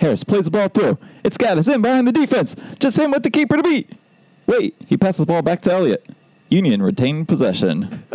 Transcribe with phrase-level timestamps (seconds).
[0.00, 0.98] Harris plays the ball through.
[1.22, 2.56] It's got us in behind the defense.
[2.78, 3.92] Just him with the keeper to beat.
[4.46, 6.06] Wait, he passes the ball back to Elliott.
[6.48, 7.88] Union retained possession.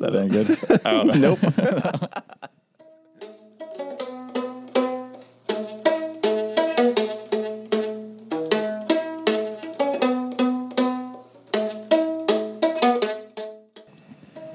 [0.00, 0.58] that ain't good.
[1.20, 1.38] Nope.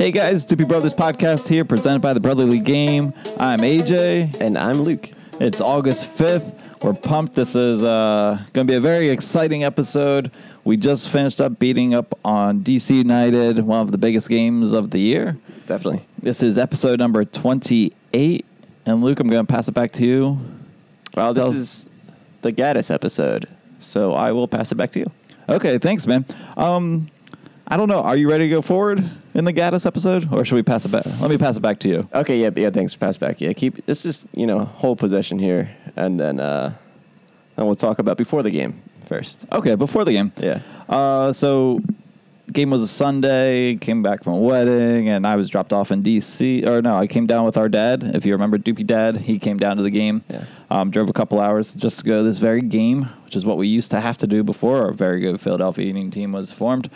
[0.01, 3.13] Hey guys, Doopy Brothers podcast here, presented by the Brotherly Game.
[3.37, 4.41] I'm AJ.
[4.41, 5.11] and I'm Luke.
[5.39, 6.59] It's August 5th.
[6.81, 7.35] We're pumped.
[7.35, 10.31] This is uh, going to be a very exciting episode.
[10.63, 14.89] We just finished up beating up on DC United, one of the biggest games of
[14.89, 15.37] the year.
[15.67, 16.03] Definitely.
[16.17, 18.43] This is episode number 28.
[18.87, 20.39] And Luke, I'm going to pass it back to you.
[21.15, 21.89] Well, this is
[22.41, 23.47] the Gaddis episode,
[23.77, 25.11] so I will pass it back to you.
[25.47, 26.25] Okay, thanks, man.
[26.57, 27.11] Um,
[27.67, 28.01] I don't know.
[28.01, 30.91] Are you ready to go forward in the Gaddis episode, or should we pass it
[30.91, 31.05] back?
[31.19, 32.09] Let me pass it back to you.
[32.13, 32.69] Okay, yeah, yeah.
[32.69, 32.95] Thanks.
[32.95, 33.41] Pass back.
[33.41, 33.83] Yeah, keep.
[33.87, 36.73] It's just you know hold possession here, and then uh,
[37.55, 39.45] then we'll talk about before the game first.
[39.51, 40.31] Okay, before the game.
[40.37, 40.61] Yeah.
[40.89, 41.81] Uh, so
[42.51, 43.75] game was a Sunday.
[43.75, 46.65] Came back from a wedding, and I was dropped off in DC.
[46.65, 48.03] Or no, I came down with our dad.
[48.03, 50.23] If you remember Doopy Dad, he came down to the game.
[50.29, 50.45] Yeah.
[50.69, 53.57] Um, drove a couple hours just to go to this very game, which is what
[53.57, 56.89] we used to have to do before our very good Philadelphia Union team was formed.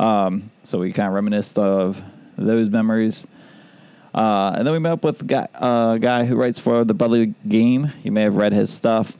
[0.00, 2.00] Um, so we kind of reminisced of
[2.36, 3.26] those memories.
[4.14, 6.94] Uh, and then we met up with a guy, uh, guy who writes for the
[6.94, 7.92] Brotherly Game.
[8.02, 9.16] You may have read his stuff,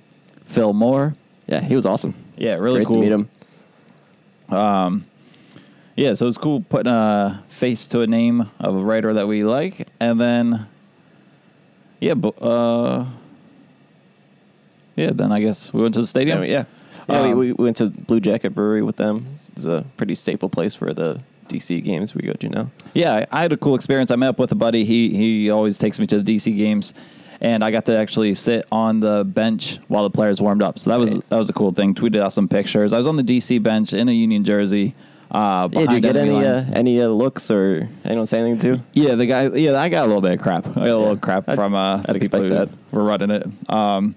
[0.47, 1.15] Phil Moore.
[1.47, 2.15] Yeah, he was awesome.
[2.37, 2.97] Yeah, It's really great cool.
[2.97, 5.05] to meet him.
[5.97, 9.43] Yeah, so it's cool putting a face to a name of a writer that we
[9.43, 10.67] like, and then
[12.01, 13.05] yeah, uh,
[14.97, 15.11] yeah.
[15.13, 16.43] Then I guess we went to the stadium.
[16.45, 16.65] Yeah,
[17.09, 17.21] yeah.
[17.21, 19.27] Um, we, we went to Blue Jacket Brewery with them.
[19.61, 22.71] It's a pretty staple place for the DC games we go to now.
[22.95, 24.11] Yeah, I had a cool experience.
[24.11, 24.85] I met up with a buddy.
[24.85, 26.95] He he always takes me to the DC games,
[27.41, 30.79] and I got to actually sit on the bench while the players warmed up.
[30.79, 31.95] So that was that was a cool thing.
[31.95, 32.93] Tweeted out some pictures.
[32.93, 34.95] I was on the DC bench in a Union jersey.
[35.31, 38.83] Uh, Yeah, did you get any uh, any uh, looks or anyone say anything to?
[38.95, 39.49] Yeah, the guy.
[39.49, 40.67] Yeah, I got a little bit of crap.
[40.69, 42.69] I got a little crap I'd- from uh, I'd the people that.
[42.93, 43.47] were running it.
[43.69, 44.17] Um,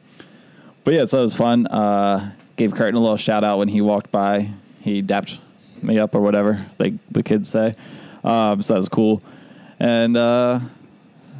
[0.83, 1.65] but yeah, so it was fun.
[1.67, 4.49] Uh, gave Curtin a little shout out when he walked by.
[4.83, 5.39] He dapped
[5.81, 7.75] me up or whatever like the kids say.
[8.23, 9.21] Um, so that was cool.
[9.79, 10.59] And uh,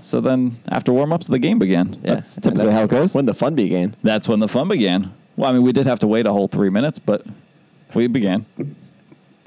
[0.02, 1.98] so then after warm ups, the game began.
[2.02, 3.14] That's typically how it goes.
[3.16, 3.96] When the fun began.
[4.04, 5.14] That's when the fun began.
[5.36, 7.26] Well, I mean, we did have to wait a whole three minutes, but
[7.94, 8.46] we began.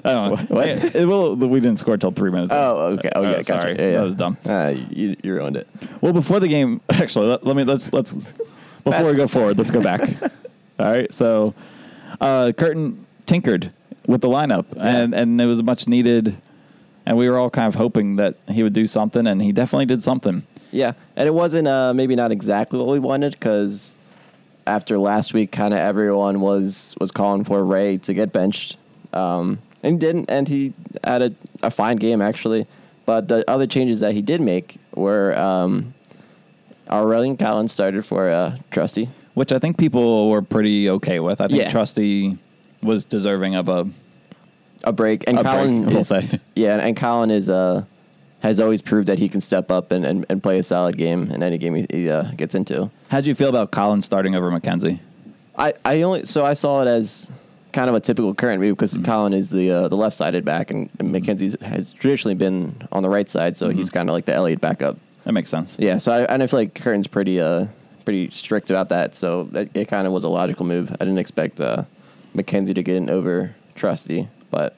[0.05, 0.59] I don't know.
[0.61, 2.53] It- it- well, we didn't score till three minutes.
[2.55, 3.09] Oh, okay.
[3.15, 3.43] Oh, yeah, gotcha.
[3.43, 3.75] sorry.
[3.77, 3.91] Yeah, yeah.
[3.97, 4.37] That was dumb.
[4.45, 5.67] Uh, you, you ruined it.
[6.01, 8.15] Well, before the game, actually, let, let me let's let's
[8.83, 10.01] before we go forward, let's go back.
[10.79, 11.53] All right, so
[12.21, 13.73] uh, Curtin tinkered
[14.07, 16.37] with the lineup, and and it was much needed,
[17.05, 19.85] and we were all kind of hoping that he would do something, and he definitely
[19.85, 20.43] did something.
[20.71, 23.95] Yeah, and it wasn't uh, maybe not exactly what we wanted because
[24.65, 28.77] after last week, kind of everyone was was calling for Ray to get benched,
[29.13, 32.65] um, and he didn't, and he had a, a fine game actually.
[33.05, 35.93] But the other changes that he did make were um,
[36.89, 39.09] Aurélien Collins started for uh, Trusty.
[39.33, 41.39] Which I think people were pretty okay with.
[41.39, 41.71] I think Yeah.
[41.71, 42.37] Trusty
[42.81, 43.89] was deserving of a
[44.83, 46.39] a break, and A break, Collin we'll is, say.
[46.55, 47.83] yeah, and Collin is uh
[48.41, 51.31] has always proved that he can step up and, and, and play a solid game
[51.31, 52.89] in any game he, he uh, gets into.
[53.09, 54.99] How do you feel about Collin starting over McKenzie?
[55.57, 57.25] I, I only so I saw it as
[57.73, 60.71] kind of a typical current move because Collin is the uh, the left sided back
[60.71, 64.25] and, and McKenzie's has traditionally been on the right side, so he's kind of like
[64.25, 64.97] the Elliott backup.
[65.23, 65.75] That makes sense.
[65.79, 67.65] Yeah, so I, and I feel like Curtin's pretty uh
[68.05, 70.91] pretty strict about that, so it, it kind of was a logical move.
[70.91, 71.83] I didn't expect uh,
[72.35, 74.77] McKenzie to get in over Trusty, but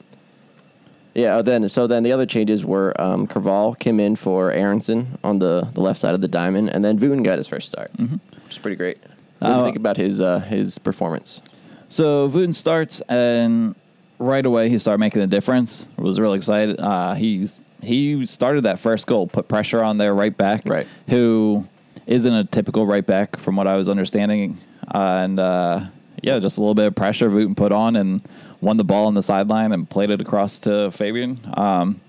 [1.14, 1.36] yeah.
[1.36, 5.38] uh, Then so then the other changes were um, Creavalle came in for Aaronson on
[5.38, 8.10] the, the left side of the diamond, and then Voon got his first start, which
[8.50, 8.98] is pretty great.
[9.38, 11.40] What do you Uh, think about his uh, his performance?
[11.88, 13.74] So Voon starts, and
[14.18, 15.88] right away he started making a difference.
[15.98, 16.78] I was really excited.
[16.78, 20.86] Uh, he's he started that first goal, put pressure on their right back, Right.
[21.08, 21.66] Who
[22.06, 24.58] isn't a typical right back, from what I was understanding.
[24.94, 25.80] Uh, and uh,
[26.22, 28.20] yeah, just a little bit of pressure Wooten put on, and
[28.60, 31.40] won the ball on the sideline and played it across to Fabian.
[31.54, 32.00] Um,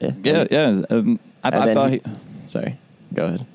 [0.00, 0.82] yeah, yeah.
[0.90, 2.02] And I, I thought he-
[2.46, 2.78] Sorry,
[3.14, 3.46] go ahead.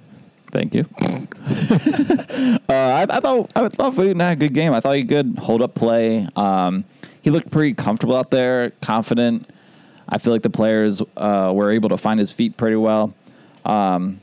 [0.51, 0.85] Thank you.
[0.99, 4.73] uh, I, I thought I thought Wooten had a good game.
[4.73, 6.27] I thought he could hold up play.
[6.35, 6.85] Um,
[7.21, 9.49] he looked pretty comfortable out there, confident.
[10.07, 13.13] I feel like the players uh, were able to find his feet pretty well.
[13.63, 14.21] Um,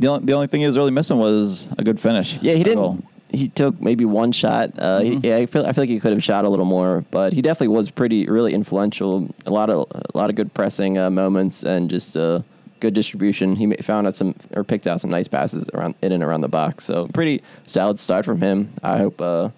[0.00, 2.38] the only the only thing he was really missing was a good finish.
[2.42, 2.98] Yeah, he a goal.
[3.32, 4.72] He took maybe one shot.
[4.78, 7.04] Uh, he, yeah, I feel I feel like he could have shot a little more,
[7.10, 9.28] but he definitely was pretty really influential.
[9.46, 12.42] A lot of a lot of good pressing uh, moments and just uh,
[12.80, 13.56] good distribution.
[13.56, 16.48] He found out some or picked out some nice passes around in and around the
[16.48, 16.84] box.
[16.84, 18.72] So pretty solid start from him.
[18.82, 19.48] I hope uh,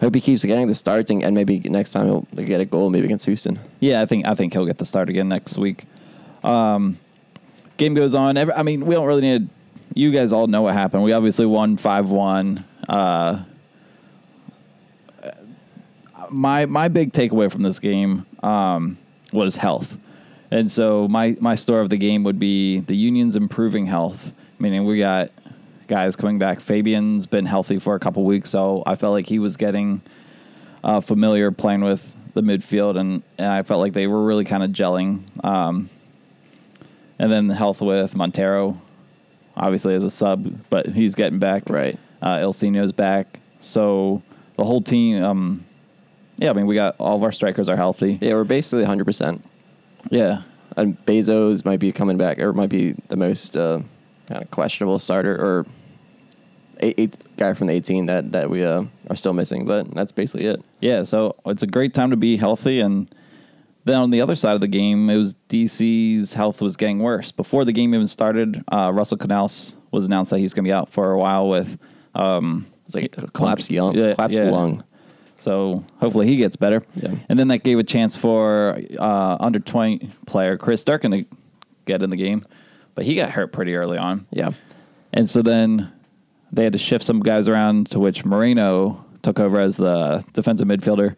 [0.00, 2.90] hope he keeps getting the starts and, and maybe next time he'll get a goal
[2.90, 3.58] maybe against Houston.
[3.80, 5.84] Yeah, I think I think he'll get the start again next week.
[6.44, 6.98] Um,
[7.76, 8.36] game goes on.
[8.36, 9.48] Every, I mean, we don't really need.
[9.94, 11.02] You guys all know what happened.
[11.02, 12.64] We obviously won five one.
[12.88, 13.44] Uh,
[16.30, 18.98] my my big takeaway from this game um,
[19.32, 19.96] was health,
[20.50, 24.32] and so my my story of the game would be the Union's improving health.
[24.58, 25.30] Meaning we got
[25.86, 26.60] guys coming back.
[26.60, 30.02] Fabian's been healthy for a couple weeks, so I felt like he was getting
[30.82, 34.62] uh, familiar playing with the midfield, and, and I felt like they were really kind
[34.62, 35.22] of gelling.
[35.44, 35.90] Um,
[37.18, 38.78] and then the health with Monteiro,
[39.56, 41.68] obviously as a sub, but he's getting back.
[41.68, 41.98] Right.
[42.20, 44.22] Uh, Ilsinho's back, so
[44.56, 45.22] the whole team.
[45.22, 45.64] Um,
[46.36, 48.18] yeah, I mean we got all of our strikers are healthy.
[48.20, 49.04] Yeah, we're basically 100.
[49.04, 49.44] percent
[50.10, 50.42] Yeah,
[50.76, 53.80] And Bezos might be coming back, or might be the most uh,
[54.26, 55.66] kind of questionable starter or
[56.80, 59.64] eight guy from the 18 that that we uh, are still missing.
[59.64, 60.62] But that's basically it.
[60.80, 61.04] yeah.
[61.04, 63.12] So it's a great time to be healthy, and
[63.84, 67.32] then on the other side of the game, it was DC's health was getting worse.
[67.32, 70.72] Before the game even started, uh, Russell Canouse was announced that he's going to be
[70.72, 71.78] out for a while with.
[72.18, 74.50] Um, It's like a collapsed young, Yeah, collapsed yeah.
[74.50, 74.84] lung.
[75.40, 76.82] So hopefully he gets better.
[76.96, 77.14] Yeah.
[77.28, 81.24] And then that gave a chance for uh, under 20 player Chris Durkin to
[81.84, 82.44] get in the game.
[82.96, 84.26] But he got hurt pretty early on.
[84.32, 84.50] Yeah,
[85.12, 85.92] And so then
[86.50, 90.66] they had to shift some guys around, to which Moreno took over as the defensive
[90.66, 91.14] midfielder.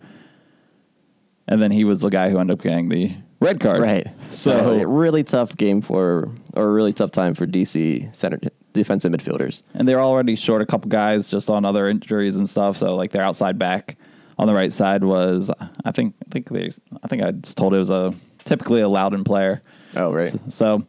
[1.49, 3.81] And then he was the guy who ended up getting the red card.
[3.81, 4.07] right.
[4.31, 8.39] So, So really tough game for, or a really tough time for DC center
[8.73, 9.63] defensive midfielders.
[9.75, 12.77] and they're already short a couple guys just on other injuries and stuff.
[12.77, 13.97] So like their outside back
[14.39, 15.51] on the right side was,
[15.85, 16.71] I think, I think they,
[17.03, 18.15] I think I just told it was a
[18.45, 19.61] typically a Loudoun player.
[19.97, 20.35] Oh right.
[20.49, 20.87] So,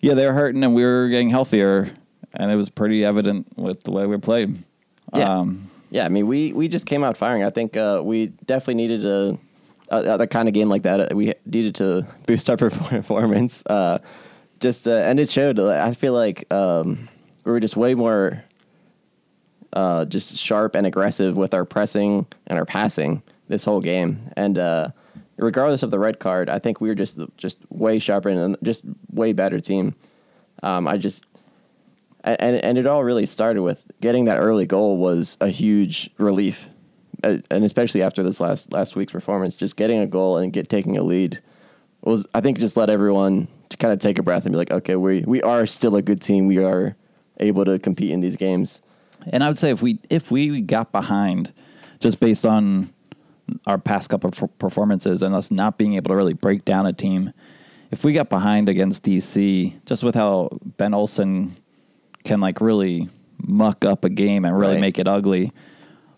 [0.00, 1.90] yeah, they were hurting, and we were getting healthier,
[2.34, 4.62] and it was pretty evident with the way we played.
[5.14, 5.38] Yeah.
[5.38, 7.44] Um, Yeah, I mean, we we just came out firing.
[7.44, 9.38] I think uh, we definitely needed a,
[9.90, 11.14] a, a kind of game like that.
[11.14, 13.62] We needed to boost our performance.
[13.66, 13.98] Uh,
[14.62, 15.58] just uh, and it showed.
[15.58, 17.08] I feel like um,
[17.44, 18.42] we were just way more
[19.72, 24.30] uh, just sharp and aggressive with our pressing and our passing this whole game.
[24.36, 24.88] And uh,
[25.36, 28.84] regardless of the red card, I think we were just just way sharper and just
[29.10, 29.94] way better team.
[30.62, 31.24] Um, I just
[32.24, 36.68] and and it all really started with getting that early goal was a huge relief,
[37.24, 40.68] Uh, and especially after this last last week's performance, just getting a goal and get
[40.68, 41.42] taking a lead
[42.02, 44.70] was I think just let everyone to kind of take a breath and be like,
[44.70, 46.46] okay, we we are still a good team.
[46.46, 46.96] We are
[47.38, 48.80] able to compete in these games.
[49.30, 51.52] and I would say if we if we got behind,
[52.00, 52.92] just based on
[53.66, 56.92] our past couple of performances and us not being able to really break down a
[56.92, 57.32] team,
[57.90, 60.48] if we got behind against DC, just with how
[60.78, 61.56] Ben Olsen
[62.24, 63.08] can like really
[63.44, 64.80] muck up a game and really Right.
[64.80, 65.52] make it ugly,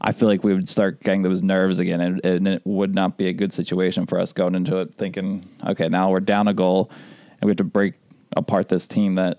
[0.01, 3.17] I feel like we would start getting those nerves again, and, and it would not
[3.17, 6.53] be a good situation for us going into it thinking, okay, now we're down a
[6.55, 6.91] goal,
[7.45, 7.95] and we have to break
[8.37, 9.39] apart this team that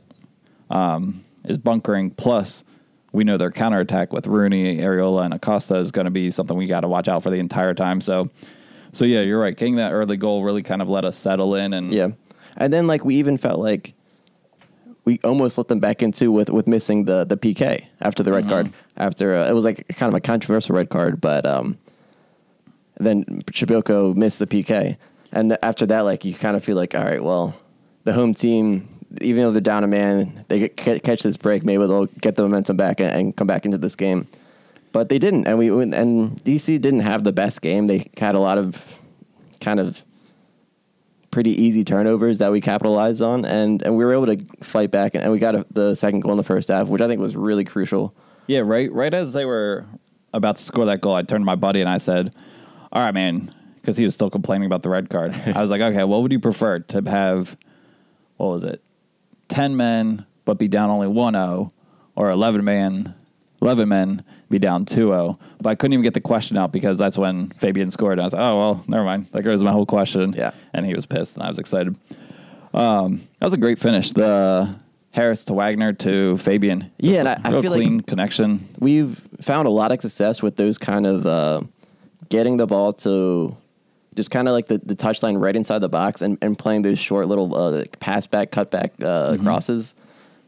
[0.70, 2.12] um, is bunkering.
[2.12, 2.64] Plus,
[3.12, 6.68] we know their counterattack with Rooney, Arriola, and Acosta is going to be something we
[6.68, 8.02] got to watch out for the entire time.
[8.02, 8.30] So,
[8.94, 9.58] so yeah, you're right.
[9.58, 12.10] Getting that early goal really kind of let us settle in, and Yeah,
[12.58, 13.96] and then like we even felt like
[15.04, 18.48] we almost let them back into with with missing the the PK after the red
[18.48, 18.72] card.
[18.98, 21.80] After uh, it was like kind of a controversial red card, but um,
[23.00, 24.96] then Przybyłko missed the PK,
[25.32, 27.56] and after that, like you kind of feel like, all right, well,
[28.06, 28.88] the home team,
[29.22, 32.36] even though they're down a man, they get, ca- catch this break, maybe they'll get
[32.36, 34.28] the momentum back and, and come back into this game.
[34.92, 37.88] But they didn't, and we and DC didn't have the best game.
[37.88, 38.82] They had a lot of
[39.60, 40.02] kind of
[41.32, 45.16] pretty easy turnovers that we capitalized on, and, and we were able to fight back,
[45.16, 47.20] and, and we got a, the second goal in the first half, which I think
[47.20, 48.16] was really crucial.
[48.48, 48.90] Yeah, right.
[48.90, 49.86] Right as they were
[50.34, 52.34] about to score that goal, I turned to my buddy and I said,
[52.94, 55.34] "All right, man," because he was still complaining about the red card.
[55.56, 57.58] I was like, "Okay, what would you prefer to have?
[58.38, 58.82] What was it?
[59.48, 61.72] Ten men, but be down only 1-0,
[62.16, 63.14] or eleven man,
[63.62, 67.18] eleven men be down 2-0?" But I couldn't even get the question out because that's
[67.18, 68.14] when Fabian scored.
[68.14, 69.28] And I was like, "Oh well, never mind.
[69.32, 70.52] That goes my whole question." Yeah.
[70.74, 71.96] and he was pissed, and I was excited.
[72.74, 74.12] Um, that was a great finish.
[74.12, 74.76] The
[75.12, 76.92] Harris to Wagner to Fabian.
[77.00, 78.68] Yeah, and I- I feel like- clean connection.
[78.80, 81.62] We've found a lot of success with those kind of uh,
[82.28, 83.56] getting the ball to
[84.16, 87.00] just kind of like the, the touchline right inside the box and, and playing those
[87.00, 89.94] short little uh, pass back, cut back uh, crosses.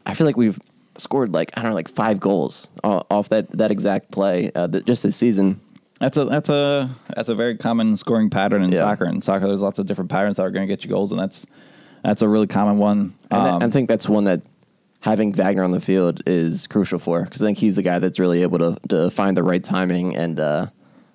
[0.06, 0.58] I feel like we've
[0.96, 5.02] scored like, I don't know, like five goals off that, that exact play uh, just
[5.02, 5.60] this season.
[6.00, 8.78] That's a that's a that's a very common scoring pattern in Yeah.
[8.78, 9.04] soccer.
[9.06, 11.20] In soccer, there's lots of different patterns that are going to get you goals, and
[11.20, 11.44] that's
[12.04, 13.14] That's a really common one.
[13.32, 14.42] And I- Um, I think that's one that
[15.00, 18.20] having Wagner on the field is crucial for because I think he's the guy that's
[18.20, 20.66] really able to, to find the right timing and uh,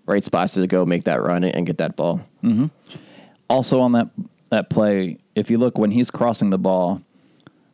[0.05, 2.21] right spots to go make that run and get that ball.
[3.49, 4.09] also on that
[4.49, 7.01] that play, if you look when he's crossing the ball,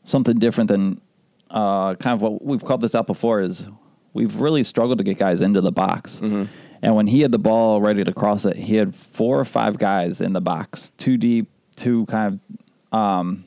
[0.06, 1.02] something different than
[1.50, 3.68] uh, kind of what we've called this out before is
[4.14, 6.20] we've really struggled to get guys into the box.
[6.82, 9.78] And when he had the ball ready to cross it, he had four or five
[9.78, 12.40] guys in the box, two deep, two kind
[12.94, 13.44] of, um,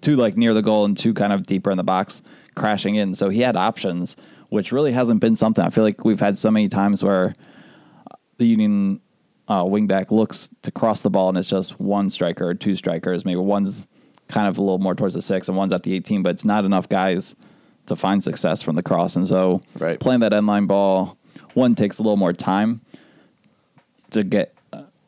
[0.00, 2.22] two like near the goal and two kind of deeper in the box,
[2.54, 3.16] crashing in.
[3.16, 4.16] So he had options,
[4.50, 5.64] which really hasn't been something.
[5.64, 7.34] I feel like we've had so many times where
[8.38, 9.00] the Union
[9.48, 13.24] uh, wingback looks to cross the ball and it's just one striker or two strikers.
[13.24, 13.86] Maybe one's
[14.28, 16.44] kind of a little more towards the six and one's at the 18, but it's
[16.44, 17.34] not enough guys
[17.86, 19.16] to find success from the cross.
[19.16, 19.98] And so Right.
[19.98, 21.16] playing that end line ball,
[21.54, 22.80] one takes a little more time
[24.10, 24.54] to get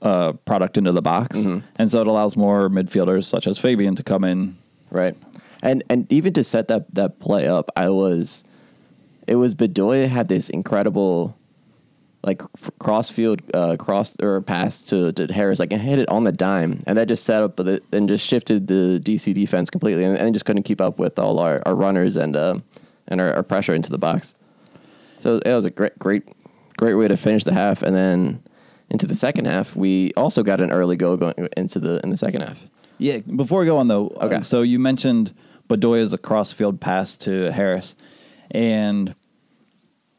[0.03, 1.37] uh, product into the box.
[1.77, 4.57] And so it allows more midfielders such as Fabian to come in.
[4.91, 5.15] Right.
[5.63, 8.43] And and even to set that that play up, I was
[9.27, 11.37] it was Bedoya had this incredible
[12.23, 12.43] like
[12.79, 16.33] cross field uh, cross or pass to, to Harris like and hit it on the
[16.33, 20.17] dime and that just set up the, and just shifted the DC defense completely and,
[20.19, 22.59] and just couldn't keep up with all our, our runners and uh,
[23.09, 24.35] and our, our pressure into the box.
[25.21, 26.25] So it was a great great
[26.77, 28.43] great way to finish the half and then
[28.91, 32.17] into the second half we also got an early goal going into the in the
[32.17, 32.67] second half.
[32.99, 34.43] Yeah, before we go on though, uh, Okay.
[34.43, 35.33] so you mentioned
[35.71, 37.95] Bedoya's a cross field pass to Harris,
[38.51, 39.15] and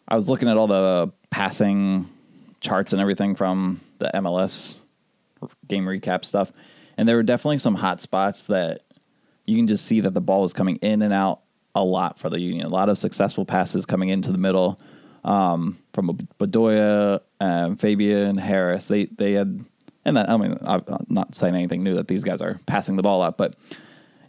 [0.08, 2.10] I was looking at all the passing
[2.60, 4.76] charts and everything from the MLS
[5.68, 6.52] game recap stuff,
[6.98, 8.82] and there were definitely some hot spots that
[9.46, 11.42] you can just see that the ball was coming in and out
[11.74, 12.66] a lot for the Union.
[12.66, 14.80] A lot of successful passes coming into the middle
[15.24, 18.86] um, from Bedoya, um, Fabian, Harris.
[18.86, 19.64] They they had,
[20.06, 23.04] and that I mean, I'm not saying anything new that these guys are passing the
[23.04, 23.56] ball out, but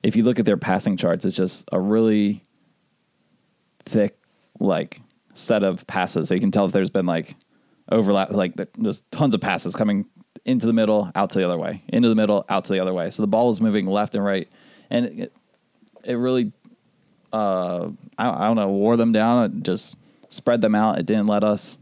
[0.03, 2.45] if you look at their passing charts, it's just a really
[3.85, 4.19] thick
[4.59, 5.01] like
[5.35, 6.29] set of passes.
[6.29, 7.35] So you can tell that there's been like
[7.91, 10.07] overlap, like there- there's tons of passes coming
[10.45, 12.93] into the middle, out to the other way, into the middle, out to the other
[12.95, 13.11] way.
[13.11, 14.49] So the ball was moving left and right,
[14.91, 15.33] and it,
[16.05, 16.53] it really,
[17.33, 19.45] uh, I, I don't know, wore them down.
[19.45, 19.97] It just
[20.31, 20.99] spread them out.
[20.99, 21.79] It didn't let us.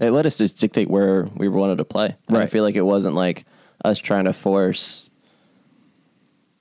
[0.00, 2.16] It let us just dictate where we wanted to play.
[2.28, 3.44] And I feel like it wasn't like
[3.84, 5.10] us trying to force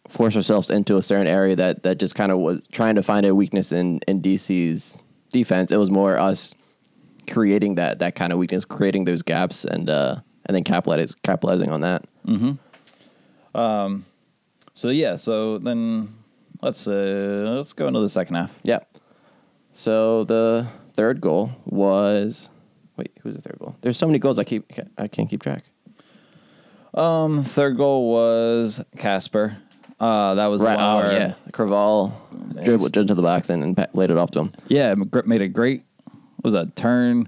[0.08, 3.26] force ourselves into a certain area that, that just kind of was trying to find
[3.28, 4.98] a weakness in, in DC's
[5.30, 5.72] defense.
[5.72, 6.54] It was more us
[7.28, 11.72] creating that that kind of weakness, creating those gaps, and uh, and then capitalizing capitalizing
[11.72, 12.06] on that.
[13.56, 14.06] Um.
[14.74, 16.16] So yeah, so then
[16.62, 18.54] let's uh, let's go into the second half.
[18.64, 18.80] Yeah.
[19.74, 22.50] So the third goal was
[22.98, 23.76] wait, who's the third goal?
[23.82, 25.64] There's so many goals I keep I can't keep track.
[26.94, 29.58] Um, third goal was Kacper.
[30.00, 30.78] Uh, that was Right.
[30.78, 31.34] one Oh where- yeah.
[31.52, 32.14] Creavalle
[32.64, 34.54] dribbled into the box and, and pa- laid it off to him.
[34.68, 35.84] Yeah, gr- made a great
[36.44, 37.28] was a turn,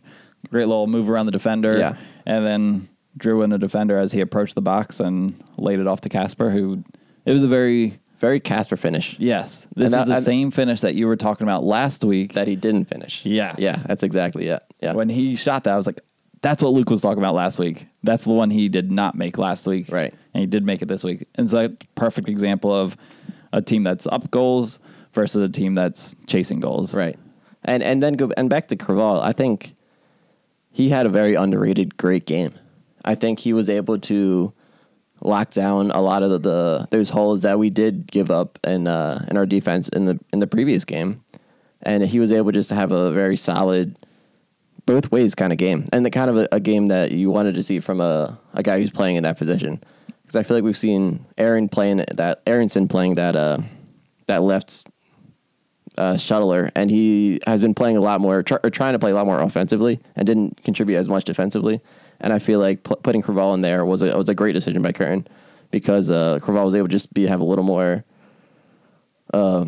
[0.49, 1.77] great little move around the defender.
[1.77, 1.95] Yeah.
[2.25, 2.87] and then
[3.17, 6.51] drew in a defender as he approached the box and laid it off to Kacper.
[6.51, 6.83] Who
[7.25, 9.15] it was a very Very Kacper finish.
[9.19, 9.65] yes.
[9.75, 12.33] This And was I- the same finish that you were talking about last week.
[12.33, 13.25] That he didn't finish.
[13.25, 13.55] Yes.
[13.57, 14.63] Yeah, that's exactly it.
[14.79, 14.93] Yeah.
[14.93, 15.99] when he shot that, I was like,
[16.41, 17.87] "That's what Luke was talking about last week.
[18.03, 20.13] That's the one he did not make last week, Right.
[20.33, 21.27] And he did make it this week.
[21.35, 22.97] And it's a perfect example of
[23.53, 24.79] a team that's up goals
[25.13, 27.17] versus a team that's chasing goals, Right.
[27.63, 29.21] And and then go and back to Creavalle.
[29.21, 29.75] I think
[30.71, 32.53] he had a very underrated great game.
[33.03, 34.53] I think he was able to
[35.23, 38.87] lock down a lot of the, the those holes that we did give up in
[38.87, 41.23] uh, in our defense in the in the previous game,
[41.83, 43.97] and he was able just to have a very solid
[44.91, 47.55] both ways kind of game, and the kind of a, a game that you wanted
[47.55, 49.81] to see from a, a guy who's playing in that position.
[50.21, 53.59] Because I feel like we've seen Aaron playing that Aaronson playing that uh,
[54.25, 54.89] that left
[55.97, 59.11] uh, shuttler, and he has been playing a lot more, tr- or trying to play
[59.11, 61.79] a lot more offensively, and didn't contribute as much defensively.
[62.19, 64.81] And I feel like pu- putting Creavalle in there was a was a great decision
[64.81, 65.25] by Curtin
[65.71, 68.03] because uh, Creavalle was able to just be have a little more
[69.33, 69.65] uh,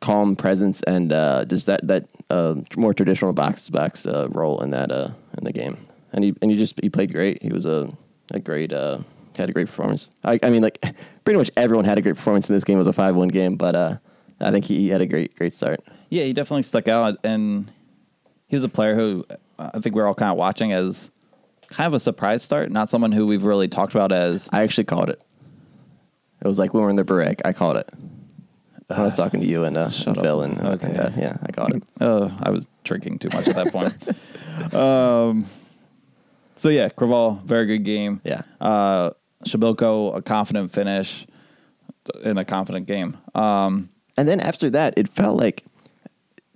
[0.00, 4.62] calm presence and uh, just that that uh, more traditional box to box uh, role
[4.62, 5.78] in that uh, in the game.
[6.12, 7.42] And he and he just he played great.
[7.42, 7.92] He was a
[8.32, 8.98] a great uh,
[9.36, 10.08] had a great performance.
[10.24, 10.80] I, I mean, like
[11.24, 12.76] pretty much everyone had a great performance in this game.
[12.76, 13.96] It was a five one game, but uh,
[14.40, 15.80] I think he had a great great start.
[16.10, 17.70] Yeah, he definitely stuck out, and
[18.46, 19.24] he was a player who
[19.58, 21.10] I think we're all kind of watching as
[21.68, 22.70] kind of a surprise start.
[22.70, 25.22] Not someone who we've really talked about as I actually called it.
[26.40, 27.40] It was like when we were in the Barreg.
[27.44, 27.88] I called it.
[28.88, 30.16] I was talking to you and, uh, and.
[30.20, 30.86] Phil and, Okay.
[30.88, 31.82] and uh, yeah, I got it.
[32.00, 34.74] Oh, I was drinking too much at that point.
[34.74, 35.46] um,
[36.54, 38.20] so yeah, Creavalle, very good game.
[38.24, 38.42] Yeah.
[38.60, 39.10] Uh,
[39.44, 41.26] Przybyłko, a confident finish.
[42.22, 43.16] in a confident game.
[43.34, 45.64] Um, And then after that, it felt like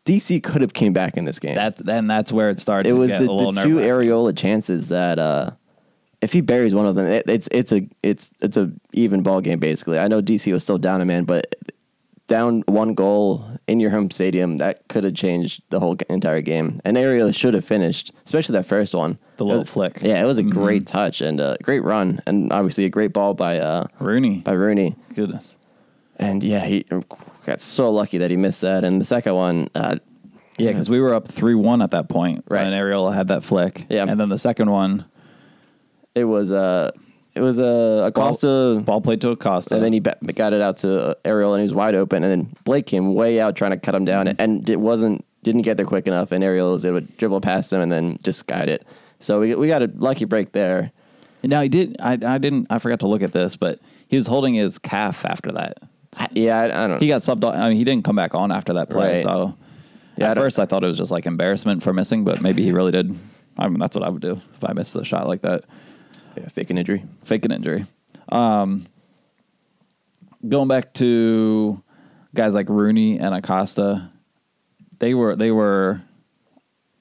[0.07, 1.57] DC could have came back in this game.
[1.57, 2.89] that then that's where it started.
[2.89, 5.51] it to was get the, a little the two Arriola chances that uh,
[6.23, 9.41] if he buries one of them, it, it's it's a it's it's a even ball
[9.41, 9.99] game basically.
[9.99, 11.55] I know DC was still down a man, but
[12.31, 16.81] down one goal in your home stadium that could have changed the whole entire game.
[16.85, 19.19] And Arriola should have finished, especially that first one.
[19.39, 19.99] The It little was- flick.
[20.01, 20.51] Yeah, it was a Mhm.
[20.51, 24.43] great touch and a great run, and obviously a great ball by uh, Rooney.
[24.45, 24.95] by Rooney.
[25.15, 25.57] Goodness.
[26.21, 26.85] And yeah, he
[27.47, 28.85] got so lucky that he missed that.
[28.85, 29.97] And the second one, uh,
[30.57, 32.63] Yeah, because we were up three one at that point, Right.
[32.63, 33.87] And Arriola had that flick.
[33.91, 34.05] Yeah.
[34.09, 35.05] and then the second one,
[36.15, 36.91] it was uh,
[37.35, 40.79] it was uh, Acosta, ball played to Acosta, and then he ba- got it out
[40.79, 42.25] to Ariel, and he was wide open.
[42.25, 44.41] And then Blake came way out trying to cut him down, Mm-hmm.
[44.41, 46.33] and it wasn't didn't get there quick enough.
[46.33, 48.87] And Ariel was able to dribble past him and then just skied it.
[49.21, 50.93] So we we got a lucky break there.
[51.43, 51.97] Now he did.
[52.01, 52.67] I I didn't.
[52.71, 55.79] I forgot to look at this, but he was holding his calf after that.
[56.19, 56.91] I- Yeah, I, I don't.
[56.91, 56.99] Know.
[56.99, 57.45] He got subbed.
[57.45, 59.15] on- I mean, he didn't come back on after that play.
[59.15, 59.23] Right.
[59.23, 59.55] So
[60.17, 62.63] Yeah, at don't- first I thought it was just like embarrassment for missing, but maybe
[62.65, 63.17] he really did.
[63.57, 65.65] I mean, that's what I would do if I missed a shot like that.
[66.37, 67.05] Yeah, fake an injury.
[67.25, 67.87] Fake an injury.
[68.29, 68.87] Um,
[70.47, 71.83] going back to
[72.35, 74.11] guys like Rooney and Acosta,
[74.99, 76.03] they were they were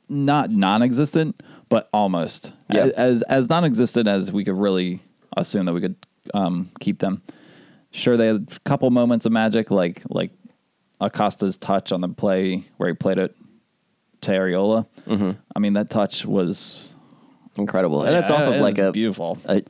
[0.07, 2.87] not non-existent, but almost Yeah.
[2.95, 5.01] as as non-existent as we could really
[5.37, 5.95] assume that we could
[6.33, 7.21] um, keep them.
[7.91, 10.31] Sure, they had a couple moments of magic, like like
[11.01, 13.35] Acosta's touch on the play where he played it
[14.21, 14.85] to Arriola.
[15.07, 15.31] Mm-hmm.
[15.55, 16.88] I mean, that touch was
[17.59, 19.37] Incredible, and that's off of like a beautiful.
[19.45, 19.63] a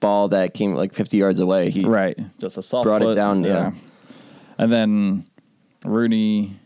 [0.00, 1.70] ball that came like 50 yards away.
[1.70, 3.72] He right, just a soft Brought it down, yeah.
[4.58, 5.24] And then
[5.84, 6.56] Rooney,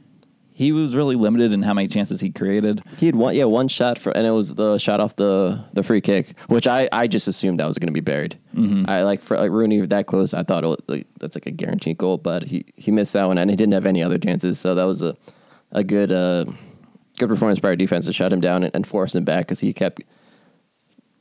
[0.52, 2.83] he was really limited in how many chances he created.
[2.97, 5.83] He had one, yeah, one shot for, and it was the shot off the the
[5.83, 8.38] free kick, which I, I just assumed that was going to be buried.
[8.54, 8.85] Mm-hmm.
[8.88, 10.35] I like for like Rooney that close.
[10.35, 13.26] I thought it was, like, that's like a guaranteed goal, but he, he missed that
[13.26, 14.59] one, and he didn't have any other chances.
[14.59, 15.16] So that was a
[15.73, 16.45] a good uh,
[17.19, 19.60] good performance by our defense to shut him down and, and force him back because
[19.60, 20.02] he kept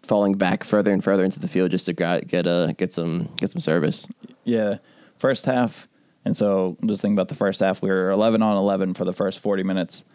[0.03, 3.29] falling back further and further into the field just to gra- get uh get some
[3.37, 4.05] get some service.
[4.43, 4.77] Yeah,
[5.17, 5.87] first half.
[6.25, 9.11] And so just think about the first half, we were 11 on 11 for the
[9.11, 10.05] first 40 minutes.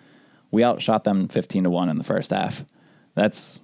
[0.51, 2.64] We outshot them 15 to 1 in the first half.
[3.14, 3.61] That's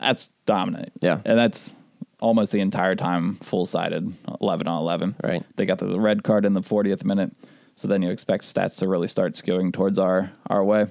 [0.00, 0.92] that's dominant.
[1.00, 1.20] Yeah.
[1.24, 1.74] And that's
[2.20, 5.16] almost the entire time full sided 11 on 11.
[5.22, 5.44] Right.
[5.56, 7.34] They got the red card in the 40th minute.
[7.76, 10.86] So then you expect stats to really start skewing towards our our way.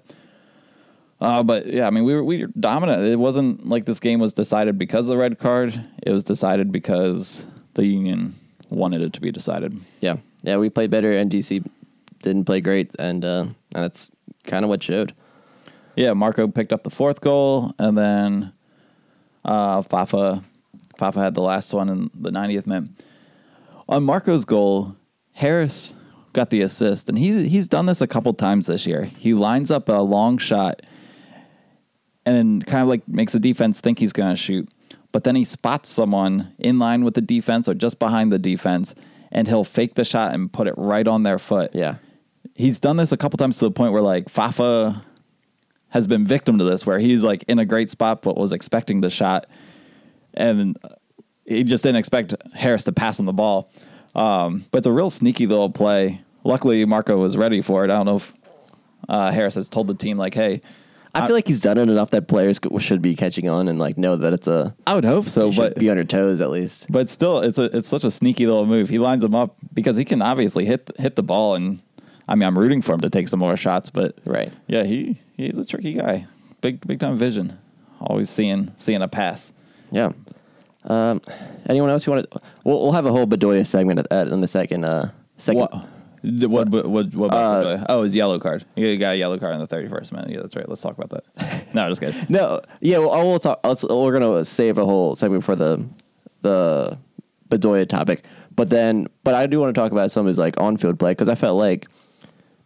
[1.19, 3.03] Uh, but yeah, I mean, we were we were dominant.
[3.03, 5.79] It wasn't like this game was decided because of the red card.
[6.03, 8.35] It was decided because the Union
[8.69, 9.79] wanted it to be decided.
[9.99, 11.65] Yeah, yeah, we played better, and DC
[12.21, 14.11] didn't play great, and uh, and that's
[14.45, 15.13] kind of what showed.
[15.95, 18.53] Yeah, Marco picked up the fourth goal, and then
[19.43, 20.43] uh, Fafa
[20.97, 22.89] Fafa had the last one in the 90th minute.
[23.89, 24.95] On Marco's goal,
[25.33, 25.95] Harris
[26.33, 29.03] got the assist, and he's he's done this a couple times this year.
[29.03, 30.81] He lines up a long shot
[32.27, 34.69] and kind of like makes the defense think he's going to shoot,
[35.13, 38.93] but then he spots someone in line with the defense or just behind the defense,
[39.31, 41.95] and he'll fake the shot and put it right on their foot Yeah,
[42.53, 45.01] he's done this a couple times to the point where like Fafa
[45.89, 48.99] has been victim to this, where he's like in a great spot but was expecting
[48.99, 49.47] the shot,
[50.33, 50.77] and
[51.45, 53.71] he just didn't expect Harris to pass him the ball.
[54.15, 56.21] Um, but it's a real sneaky little play.
[56.43, 57.91] Luckily, Marco was ready for it.
[57.91, 58.33] I don't know if
[59.07, 60.59] uh, Harris has told the team like, "Hey,
[61.23, 63.97] I feel like he's done it enough that players should be catching on and like
[63.97, 66.87] know that it's a I would hope so." But be on your toes at least.
[66.89, 68.89] but still, it's a it's such a sneaky little move.
[68.89, 71.81] He lines him up because he can obviously hit hit the ball, and
[72.27, 74.51] I mean, I'm rooting for him to take some more shots, but Right.
[74.67, 76.27] Yeah, he he's a tricky guy.
[76.61, 77.57] Big big time vision.
[77.99, 79.53] Always seeing seeing a pass.
[79.91, 80.11] Yeah.
[80.83, 81.21] Um,
[81.67, 82.39] anyone else you want to?
[82.63, 85.61] We'll, we'll have a whole Bedoya segment at, at, in the second uh second.
[85.61, 85.87] What
[86.23, 88.65] what what what, what about Uh, the- oh his yellow card?
[88.75, 90.29] He got a yellow card in the thirty first minute.
[90.31, 90.67] Yeah, that's right.
[90.67, 91.65] Let's talk about that.
[91.73, 92.25] no, just kidding.
[92.29, 93.59] No, yeah, well, we'll talk.
[93.63, 95.83] Let's, we're gonna save a whole segment for the
[96.41, 96.97] the
[97.49, 98.25] Bedoya topic,
[98.55, 100.99] but then, but I do want to talk about some of his like on field
[100.99, 101.87] play because I felt like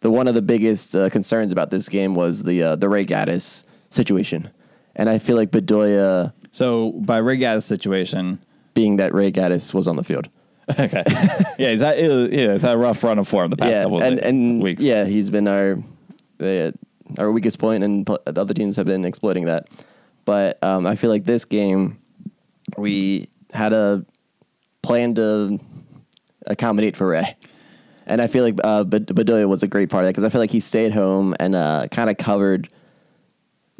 [0.02, 3.06] the one of the biggest uh, concerns about this game was the uh, the Ray
[3.06, 4.50] Gaddis situation,
[4.96, 8.40] and I feel like Bedoya So by Ray Gaddis' situation,
[8.74, 10.28] being that Ray Gaddis was on the field.
[10.80, 11.04] okay,
[11.58, 11.98] yeah, he's had,
[12.32, 14.62] yeah, he's had a rough run of form the past yeah, couple of and, and
[14.62, 14.84] weeks.
[14.84, 15.78] yeah, he's been our
[16.40, 16.72] uh,
[17.18, 19.68] our weakest point, and pl- the other teams have been exploiting that.
[20.26, 22.00] But um, I feel like this game,
[22.78, 24.06] we had a
[24.82, 25.60] plan to
[26.48, 27.36] accommodate for Ray,
[28.06, 30.42] and I feel like uh, Bedoya was a great part of that because I feel
[30.42, 32.70] like he stayed home and uh, kind of covered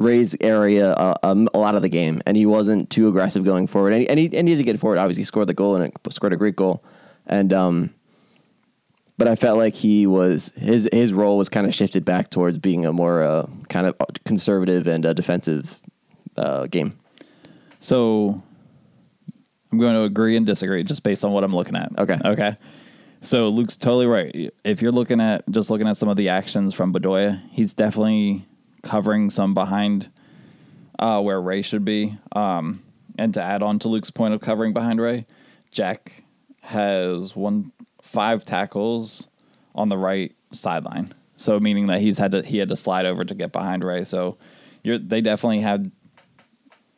[0.02, 3.66] Ray's area uh, um, a lot of the game, and he wasn't too aggressive going
[3.66, 3.92] forward.
[3.92, 4.98] And he, and he, and he needed to get forward.
[4.98, 6.84] Obviously, he scored the goal and it scored a great goal,
[7.26, 7.94] and um,
[9.18, 12.58] but I felt like he was his his role was kind of shifted back towards
[12.58, 15.80] being a more uh, kind of conservative and uh, defensive
[16.36, 16.98] uh, game.
[17.80, 18.42] So
[19.70, 21.96] I'm going to agree and disagree just based on what I'm looking at.
[21.98, 22.18] Okay.
[22.24, 22.56] Okay.
[23.22, 24.52] So Luke's totally right.
[24.64, 28.46] If you're looking at just looking at some of the actions from Bedoya, he's definitely
[28.82, 30.10] covering some behind
[30.98, 32.16] uh, where Ray should be.
[32.32, 32.82] Um,
[33.18, 35.26] and to add on to Luke's point of covering behind Ray,
[35.70, 36.24] Jack
[36.62, 39.28] has one five tackles
[39.74, 41.12] on the right sideline.
[41.36, 44.04] So meaning that he's had to he had to slide over to get behind Ray.
[44.04, 44.38] So
[44.82, 45.90] you're they definitely had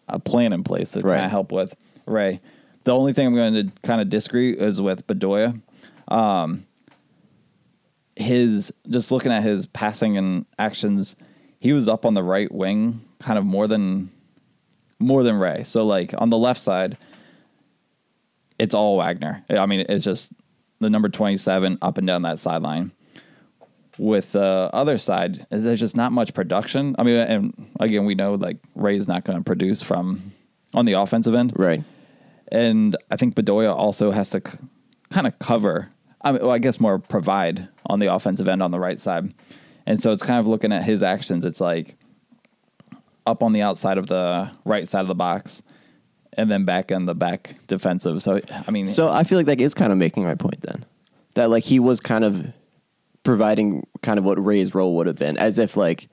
[0.08, 1.14] a plan in place to Right.
[1.14, 1.74] kind of help with
[2.06, 2.40] Ray.
[2.84, 5.60] The only thing I'm going to kind of disagree is with Bedoya.
[6.08, 6.66] Um,
[8.16, 11.16] his just looking at his passing and actions,
[11.64, 14.10] he was up on the right wing kind of more than
[14.98, 15.64] more than Ray.
[15.64, 16.98] So like on the left side,
[18.58, 19.42] it's all Wagner.
[19.48, 20.30] I mean, it's just
[20.80, 22.92] the number 27 up and down that sideline.
[23.96, 26.94] With the other side, there's just not much production.
[26.98, 30.32] I mean, and again, we know like Ray's not going to produce from
[30.74, 31.82] on the offensive end, Right.
[32.52, 34.58] and I think Bedoya also has to c-
[35.10, 35.88] kind of cover.
[36.20, 39.32] I mean, well, I guess more provide on the offensive end on the right side,
[39.86, 41.44] and so it's kind of looking at his actions.
[41.44, 41.96] It's like
[43.26, 45.62] up on the outside of the right side of the box,
[46.34, 48.22] and then back in the back defensive.
[48.22, 50.84] So I mean, So I feel like that is kind of making my point then.
[51.34, 52.46] That like he was kind of
[53.24, 56.08] providing kind of what Ray's role would have been, as if like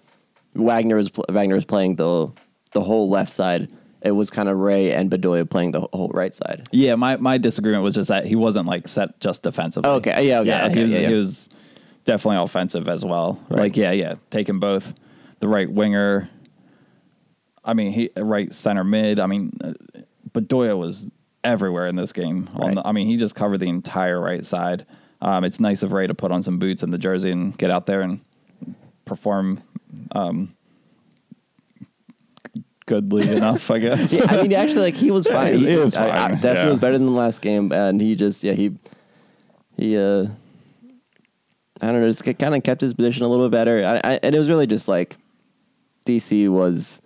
[0.56, 2.32] Wagner was pl- Wagner was playing the
[2.74, 3.72] the whole left side.
[4.02, 6.68] It was kind of Ray and Bedoya playing the whole right side.
[6.72, 9.90] yeah, my my disagreement was just that he wasn't like set just defensively.
[9.90, 10.28] Oh, okay.
[10.28, 11.08] Yeah, okay, yeah, okay, he was yeah, yeah.
[11.10, 11.50] he was
[12.06, 13.40] definitely offensive as well.
[13.50, 13.60] Right.
[13.62, 14.94] Like yeah, yeah, taking both
[15.40, 16.30] the right winger.
[17.64, 19.20] I mean, he right center mid.
[19.20, 19.74] I mean, uh,
[20.34, 21.10] Bedoya was
[21.44, 22.50] everywhere in this game.
[22.56, 22.76] On Right.
[22.76, 24.86] the, I mean, he just covered the entire right side.
[25.22, 27.70] Um, it's nice of Ray to put on some boots and the jersey and get
[27.70, 28.22] out there and
[29.06, 29.62] perform
[30.14, 30.56] um,
[32.86, 34.14] goodly enough, I guess.
[34.22, 35.60] Yeah, I mean, actually, like he was fine.
[35.60, 36.70] He was I- I definitely yeah.
[36.70, 38.76] was better than the last game, and he just yeah he
[39.78, 40.28] he uh
[41.82, 43.84] I don't know, just kind of kept his position a little bit better.
[43.84, 45.18] I, I, and it was really just like
[46.06, 47.02] DC was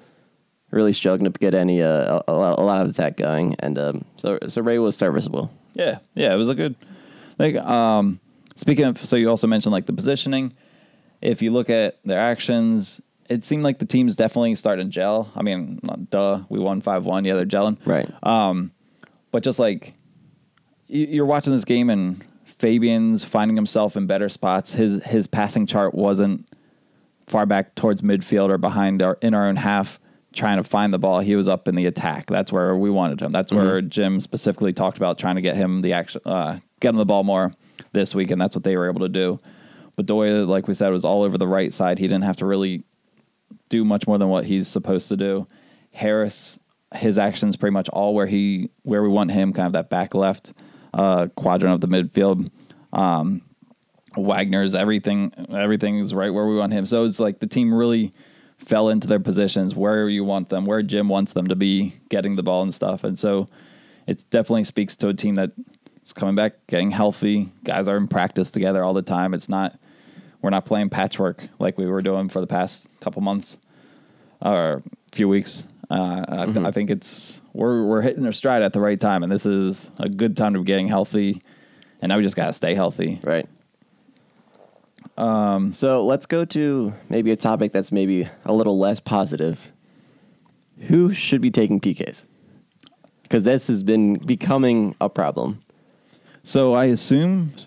[0.72, 2.34] really struggling to get any uh, a, a
[2.64, 5.52] lot of attack going, and um, so so Ray was serviceable.
[5.74, 6.76] Yeah, yeah, it was a good.
[7.40, 8.20] Like, um,
[8.56, 10.54] speaking of, so you also mentioned like the positioning.
[11.22, 15.32] If you look at their actions, it seemed like the team's definitely starting to gel.
[15.36, 17.26] I mean, duh, we won five one.
[17.26, 17.78] Yeah, they're gelling.
[17.86, 18.10] Right.
[18.24, 18.72] Um,
[19.32, 19.94] but just like
[20.88, 22.24] you- you're watching this game and
[22.58, 24.74] Fabian's finding himself in better spots.
[24.74, 26.48] His his passing chart wasn't
[27.28, 30.00] far back towards midfield or behind our in our own half
[30.34, 31.20] trying to find the ball.
[31.20, 32.28] He was up in the attack.
[32.28, 33.32] That's where we wanted him.
[33.32, 36.98] That's where Jim specifically talked about trying to get him the action, uh, get him
[36.98, 37.54] the ball more
[37.94, 39.40] this week, and that's what they were able to do.
[39.96, 42.00] But Bedoya, like we said, was all over the right side.
[42.00, 42.84] He didn't have to really
[43.70, 45.48] do much more than what he's supposed to do.
[45.92, 46.60] Harris,
[46.94, 50.14] his actions pretty much all where he where we want him, kind of that back
[50.14, 50.54] left
[50.96, 52.50] uh, quadrant of the midfield.
[52.92, 53.42] Um,
[54.18, 56.86] Wagner's everything everything is right where we want him.
[56.86, 58.14] So it's like the team really
[58.58, 62.38] fell into their positions where you want them, where Jim wants them to be getting
[62.38, 63.04] the ball and stuff.
[63.04, 63.48] And so
[64.08, 65.52] it definitely speaks to a team that
[66.02, 67.52] is coming back, getting healthy.
[67.66, 69.34] Guys are in practice together all the time.
[69.34, 69.78] It's not
[70.42, 73.58] we're not playing patchwork like we were doing for the past couple months
[74.42, 74.82] or
[75.12, 75.68] few weeks.
[75.90, 79.32] Uh, I, I think it's we're we're hitting our stride at the right time, and
[79.32, 81.42] this is a good time to be getting healthy.
[82.02, 83.20] And now we just gotta stay healthy.
[83.24, 83.48] Right.
[85.18, 89.72] Um, so let's go to maybe a topic that's maybe a little less positive.
[90.88, 92.26] Who should be taking PKs?
[93.24, 95.62] Because this has been becoming a problem.
[96.44, 97.66] So I assumed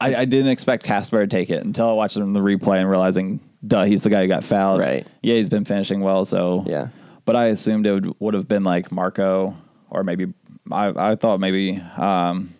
[0.00, 2.78] I, I didn't expect Kacper to take it until I watched him in the replay
[2.78, 4.80] and realizing, duh, he's the guy who got fouled.
[4.80, 5.06] Right.
[5.22, 6.24] Yeah, he's been finishing well.
[6.24, 6.88] So Yeah.
[7.28, 9.54] But I assumed it would, would have been like Marco
[9.90, 10.32] or maybe
[10.72, 12.54] I, I thought maybe um,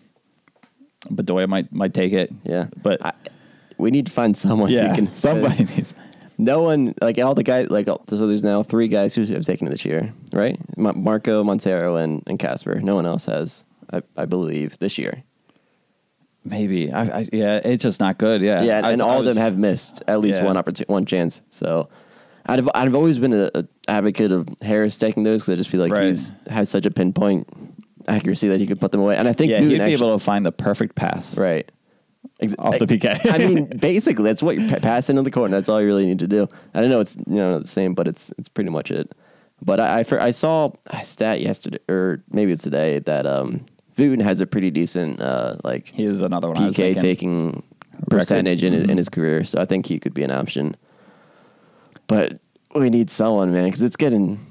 [1.07, 2.31] Bedoya might might take it.
[2.43, 2.67] Yeah.
[2.81, 3.13] But I,
[3.77, 5.15] we need to find someone yeah, who can.
[5.15, 5.93] somebody needs.
[6.37, 9.43] No one, like all the guys, like, all- so there's now three guys who have
[9.43, 10.57] taken it this year, right?
[10.77, 12.81] Marco, Monteiro, and, and Kacper.
[12.81, 15.23] No one else has, I, I believe, this year.
[16.45, 18.41] Maybe I, I yeah, it's just not good.
[18.41, 20.45] Yeah, Yeah, and was- all of them have missed at least Yeah.
[20.45, 21.41] one opportunity, one chance.
[21.49, 21.89] So,
[22.45, 25.91] I've I've always been an advocate of Harris taking those because I just feel like
[25.91, 26.05] Right.
[26.05, 27.47] he's has such a pinpoint
[28.07, 29.17] accuracy that he could put them away.
[29.17, 31.37] And I think Yeah, Newton he'd be actually- able to find the perfect pass.
[31.37, 31.69] right
[32.41, 33.19] Ex- Off the PK.
[33.31, 35.55] I mean, basically, that's what you're pa- passing in the corner.
[35.55, 36.47] That's all you really need to do.
[36.73, 39.11] I don't know it's you know the same, but it's it's pretty much it.
[39.61, 43.65] But I I, I saw a stat yesterday, or maybe it's today, that um,
[43.97, 46.57] has a pretty decent uh, like He is another one.
[46.57, 47.61] I was PK taking
[48.09, 48.89] percentage in, Mhm.
[48.89, 50.75] in his career, so I think he could be an option.
[52.09, 52.39] But
[52.75, 54.45] we need someone, man, because it's getting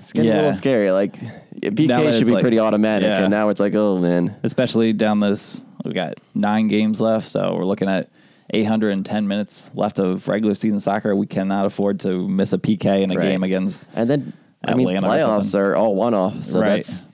[0.00, 0.92] it's getting a little scary.
[0.92, 1.14] Like
[1.60, 3.22] PK should be like- pretty automatic, yeah.
[3.22, 5.60] and now it's like, oh man, especially down this.
[5.84, 8.08] We got nine games left, so we're looking at
[8.54, 11.14] 810 minutes left of regular season soccer.
[11.16, 13.24] We cannot afford to miss a PK in a Right.
[13.24, 14.32] game against and then
[14.64, 16.76] I mean Atlanta playoffs are all one off, so Right.
[16.84, 17.08] that's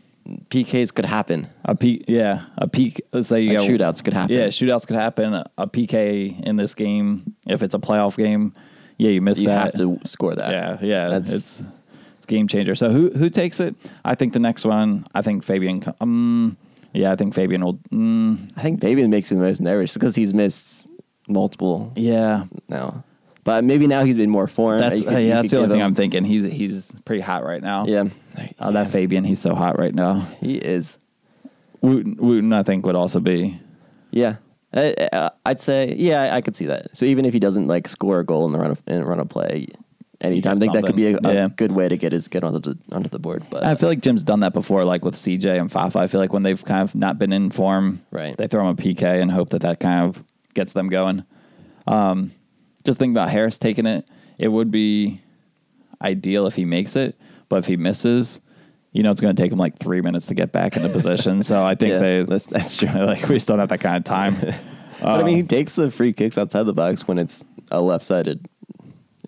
[0.50, 1.48] PKs could happen.
[1.64, 2.02] a P.
[2.08, 2.94] Yeah, a P.
[3.12, 4.34] Let's say you Like got shootouts could happen.
[4.34, 5.34] Yeah, shootouts could happen.
[5.58, 8.54] A PK in this game, if it's a playoff game,
[8.98, 9.78] yeah, you miss You that.
[9.78, 10.50] You have to score that.
[10.50, 11.62] Yeah, yeah, That's- it's
[12.16, 12.74] it's game changer.
[12.74, 13.74] So who who takes it?
[14.04, 15.04] I think the next one.
[15.14, 15.82] I think Fabian.
[16.00, 16.56] Um,
[16.92, 17.74] yeah, I think Fabian will.
[17.92, 20.86] Mm, I think Fabian makes me the most nervous because he's missed
[21.28, 23.02] multiple yeah, now.
[23.42, 24.82] But maybe now he's been more formed.
[24.82, 25.42] that's could- uh, yeah.
[25.42, 26.24] That's the only thing him- I'm thinking.
[26.24, 27.84] He's he's pretty hot right now.
[27.86, 28.04] Yeah,
[28.58, 30.26] Uh, that Fabian, he's so hot right now.
[30.40, 30.96] he is.
[31.82, 33.58] Wooten, Wooten, I think would also be.
[34.10, 34.36] Yeah,
[34.74, 36.96] I, I- I'd say yeah, I, could see that.
[36.96, 39.04] So even if he doesn't like score a goal in the run of in a
[39.04, 39.68] run of play,
[40.20, 41.48] anytime, I think that could be a, a Yeah.
[41.54, 43.44] good way to get his get onto the onto the board.
[43.50, 45.98] But I feel like Jim's done that before, like with CJ and Fafa.
[45.98, 48.36] I feel like when they've kind of not been in form, Right.
[48.36, 50.22] They throw him a PK and hope that that kind of
[50.54, 51.24] gets them going.
[51.86, 52.32] Um,
[52.84, 54.06] just think about Harris taking it.
[54.38, 55.20] It would be
[56.02, 57.16] ideal if he makes it,
[57.48, 58.40] but if he misses,
[58.94, 61.42] you know, it's going to take him like three minutes to get back into position.
[61.42, 62.88] So I think Yeah, they that's- that's true.
[62.94, 64.36] Like we just don't have that kind of time.
[65.00, 67.82] but I mean, he Um, takes the free kicks outside the box when it's a
[67.82, 68.46] left sided.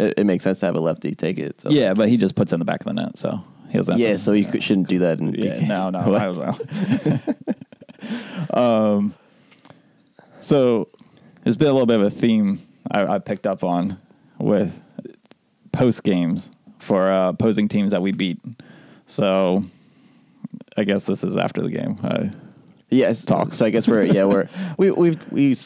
[0.01, 1.61] It, it makes sense to have a lefty take it.
[1.61, 3.79] So yeah, but he just puts it in the back of the net, so he
[3.79, 3.99] doesn't.
[3.99, 5.69] yeah, to- so you shouldn't do that in Yeah, PKs.
[5.69, 7.35] no, no, I don't
[8.55, 8.61] know.
[8.63, 9.15] um,
[10.41, 10.89] so
[11.43, 13.99] there's been a little bit of a theme I, I picked up on
[14.39, 14.73] with
[15.73, 18.39] post games for uh, opposing teams that we beat.
[19.07, 19.65] So
[20.77, 21.99] I guess this is after the game.
[22.91, 23.53] Yes, talk.
[23.53, 25.57] So I guess we're yeah we're we we've we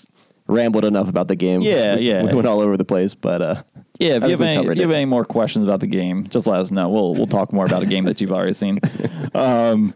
[0.46, 1.60] rambled enough about the game.
[1.60, 2.22] Yeah, we, yeah.
[2.24, 3.62] We went all over the place, but uh,
[3.98, 6.46] yeah, if you have, any, if you have any more questions about the game, just
[6.46, 6.88] let us know.
[6.88, 8.80] We'll we'll talk more about a game that you've already seen.
[9.34, 9.94] Um,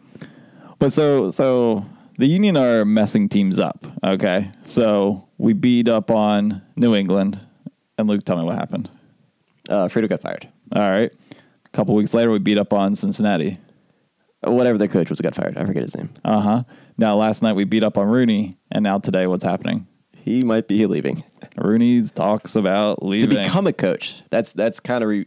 [0.78, 1.84] but so so
[2.18, 3.86] the Union are messing teams up.
[4.04, 7.44] Okay, so we beat up on New England,
[7.98, 8.88] and Luke, tell me what happened.
[9.68, 10.46] uh, Fredo got fired.
[10.76, 11.10] All right,
[11.74, 13.58] a couple weeks later, we beat up on Cincinnati.
[14.44, 15.58] Whatever the coach was got fired.
[15.58, 16.10] I forget his name.
[16.24, 16.62] Uh huh.
[16.96, 19.88] Now last night we beat up on Rooney, and now today what's happening?
[20.16, 21.24] He might be leaving
[21.56, 24.22] Rooney talks about leaving to become a coach.
[24.30, 25.26] That's that's kind of re-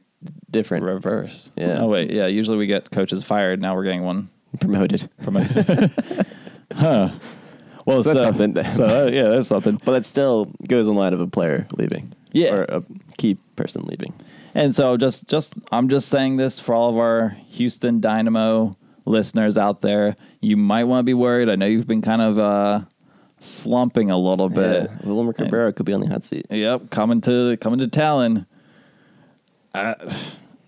[0.49, 0.85] different.
[0.85, 1.51] reverse.
[1.57, 1.79] Yeah.
[1.81, 2.27] Oh wait, yeah.
[2.27, 3.61] Usually we get coaches fired.
[3.61, 4.29] Now we're getting one
[4.59, 6.25] Promoted, a.
[6.73, 7.09] huh.
[7.85, 8.71] Well, So that's something.
[8.71, 9.81] So uh, yeah, that's something.
[9.83, 12.13] but that still goes in line of a player leaving.
[12.31, 12.53] Yeah.
[12.53, 12.83] or a
[13.17, 14.13] key person leaving.
[14.57, 18.73] And so just just I'm just saying this for all of our Houston Dynamo
[19.05, 20.15] listeners out there.
[20.41, 21.47] You might want to be worried.
[21.47, 22.81] I know you've been kind of uh,
[23.39, 24.89] slumping a little bit.
[24.89, 26.47] Yeah, Wilmer Cabrera could be on the hot seat.
[26.49, 28.47] Yep, coming to coming to Talen.
[29.75, 29.95] I,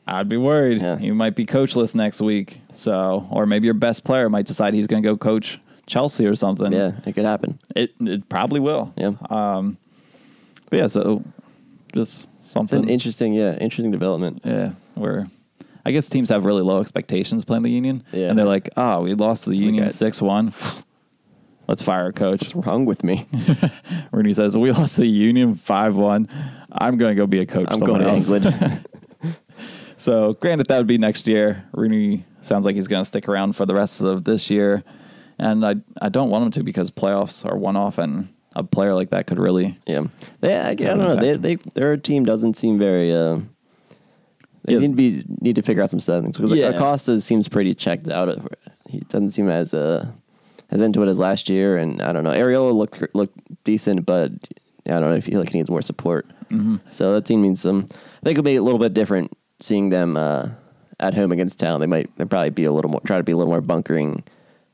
[0.06, 0.84] I'd be worried.
[0.84, 1.00] Yeah.
[1.00, 2.62] You might be coachless next week.
[2.74, 6.36] So, or maybe your best player might decide he's going to go coach Chelsea or
[6.36, 6.72] something.
[6.72, 7.60] Yeah, it could happen.
[7.76, 8.94] It it probably will.
[8.96, 9.14] Yeah.
[9.32, 9.80] Um,
[10.70, 11.24] but yeah, so
[11.96, 12.84] just It's something.
[12.84, 14.42] an interesting, yeah, interesting development.
[14.44, 15.30] yeah, where
[15.86, 18.30] I guess teams have really low expectations playing the Union, Yeah.
[18.30, 20.52] and they're like, "Oh, we lost to the Union six one.
[21.68, 23.28] Let's fire a coach." What's wrong with me?
[24.12, 26.28] Rooney says, "We lost to the Union five one.
[26.72, 27.68] I'm going to go be a coach.
[27.70, 28.86] I'm going to else." England.
[29.98, 31.66] So, granted, that would be next year.
[31.74, 34.82] Rooney sounds like he's going to stick around for the rest of this year,
[35.38, 38.96] and I I don't want him to because playoffs are one off, and a player
[38.96, 40.04] like that could really yeah,
[40.42, 41.16] they, I, I don't know.
[41.16, 43.14] They, they, their team doesn't seem very.
[43.14, 43.40] Uh,
[44.66, 44.80] they Yeah.
[44.80, 46.70] need to be need to figure out some settings because Yeah.
[46.70, 48.30] Acosta seems pretty checked out.
[48.30, 48.48] Of,
[48.88, 50.12] he doesn't seem as uh,
[50.72, 52.32] as into it as last year, and I don't know.
[52.32, 54.32] Arriola looked looked decent, but
[54.86, 55.14] I don't know.
[55.14, 56.26] I feel like he needs more support.
[56.50, 56.78] Mm-hmm.
[56.92, 57.86] So that team needs some.
[57.92, 60.50] I think it'll be a little bit different seeing them uh,
[61.00, 61.80] at home against town.
[61.80, 64.24] They might they probably be a little more try to be a little more bunkering.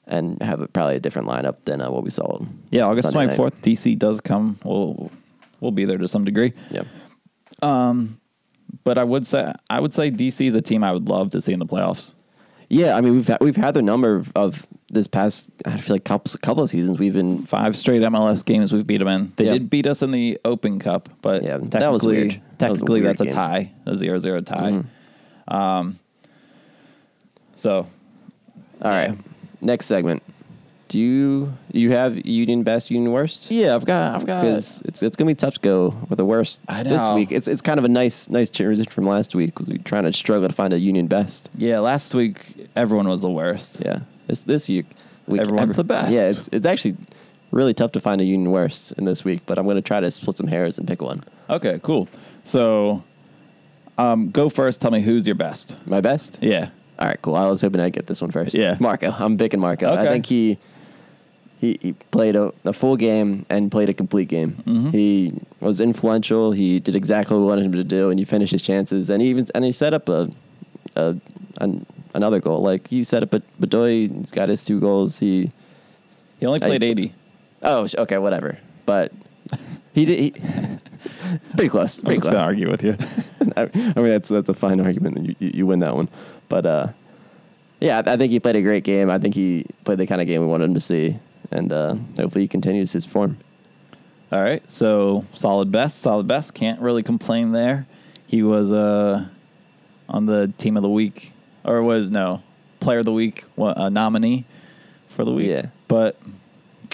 [0.07, 2.39] And have a, probably a different lineup than uh, what we saw.
[2.69, 4.59] Yeah, August twenty fourth, DC does come.
[4.63, 5.11] We'll
[5.61, 6.53] we'll be there to some degree.
[6.69, 6.83] Yeah,
[7.63, 8.19] Um,
[8.83, 11.41] But I would say I would say DC is a team I would love to
[11.41, 12.13] see in the playoffs.
[12.69, 15.95] Yeah, I mean we've had, we've had the number of, of this past I feel
[15.95, 19.33] like couple couple of seasons we've been Five straight MLS games we've beat them in.
[19.37, 19.53] They Yeah.
[19.53, 22.41] did beat us in the Open Cup, but Yeah, that technically, was weird.
[22.59, 24.71] That was a technically weird that's a tie, a 0-0 tie.
[25.49, 25.53] Mhm.
[25.53, 25.99] Um,
[27.55, 27.87] so
[28.81, 29.17] all right.
[29.61, 30.23] Next segment.
[30.87, 33.49] Do you you have Union best Union worst?
[33.49, 36.25] yeah, I've got I've got Because it's it's gonna be tough to go with the
[36.25, 37.31] worst I this week.
[37.31, 39.59] It's it's kind of a nice nice transition from last week.
[39.59, 41.49] We were trying to struggle to find a Union best.
[41.57, 41.79] yeah.
[41.79, 43.81] Last week everyone was the worst.
[43.83, 44.83] Yeah, this this year
[45.25, 45.73] week Everyone's ever.
[45.73, 46.11] the best.
[46.11, 46.95] Yeah, it's, it's actually
[47.49, 49.99] really tough to find a Union worst in this week, but I'm going to try
[49.99, 51.23] to split some hairs and pick one.
[51.49, 52.07] Okay, cool.
[52.43, 53.03] So,
[53.97, 54.81] um, go first.
[54.81, 55.75] Tell me who's your best.
[55.87, 56.37] My best?
[56.43, 56.69] Yeah.
[56.99, 57.35] All right, cool.
[57.35, 58.55] I was hoping I'd get this one first.
[58.55, 58.77] Yeah.
[58.79, 59.11] Marco.
[59.17, 59.93] I'm picking Marco.
[59.93, 60.57] I think he
[61.59, 64.61] he, he played a, a full game and played a complete game.
[64.65, 64.93] Mhm.
[64.93, 66.51] He was influential.
[66.51, 69.09] He did exactly what we wanted him to do, and he finished his chances.
[69.09, 70.29] And he even and he set up a,
[70.95, 71.15] a
[71.61, 72.61] an, another goal.
[72.61, 74.15] Like he set up a Bedoy.
[74.19, 75.17] He's got his two goals.
[75.19, 75.49] He
[76.39, 77.13] He only I- played 80.
[77.63, 78.57] oh okay whatever.
[78.85, 79.11] But
[79.93, 80.19] he did.
[80.19, 80.31] He,
[81.55, 81.97] pretty close.
[81.99, 82.95] I'm Pretty just going to argue with you.
[83.57, 85.25] I I mean, that's that's a fine argument.
[85.25, 86.09] You, you you win that one,
[86.49, 86.87] but uh,
[87.79, 89.09] yeah, I I think he played a great game.
[89.09, 91.19] I think he played the kind of game we wanted him to see,
[91.51, 93.37] and uh, hopefully he continues his form.
[94.31, 94.69] All right.
[94.69, 95.99] So, solid best.
[95.99, 96.53] Solid best.
[96.53, 97.87] Can't really complain there.
[98.27, 99.27] He was uh,
[100.09, 101.31] on the team of the week,
[101.63, 102.41] or was, no,
[102.79, 104.45] player of the week uh, nominee
[105.09, 105.47] for the week.
[105.47, 105.67] Yeah.
[105.87, 106.19] But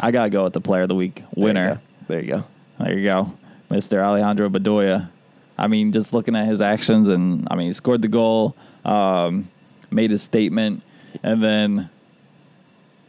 [0.01, 1.81] I got to go with the player of the week winner.
[2.07, 2.43] There you go.
[2.79, 3.33] There you go,
[3.69, 4.03] Mr.
[4.03, 5.09] Alejandro Bedoya.
[5.57, 9.49] I mean, just looking at his actions, and I mean, he scored the goal, um,
[9.89, 10.83] made his statement,
[11.23, 11.89] and then,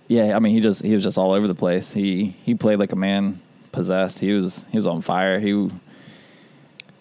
[0.08, 1.92] yeah, I mean, he just he was just all over the place.
[1.92, 3.40] He he played like a man
[3.72, 4.18] possessed.
[4.18, 5.38] He was he was on fire.
[5.40, 5.70] He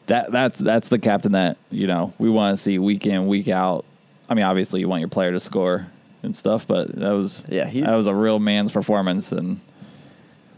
[0.07, 3.47] that that's that's the captain that you know we want to see week in week
[3.49, 3.85] out.
[4.29, 5.87] I mean, obviously, you want your player to score
[6.23, 9.59] and stuff, but that was Yeah, he- that was a real man's performance, and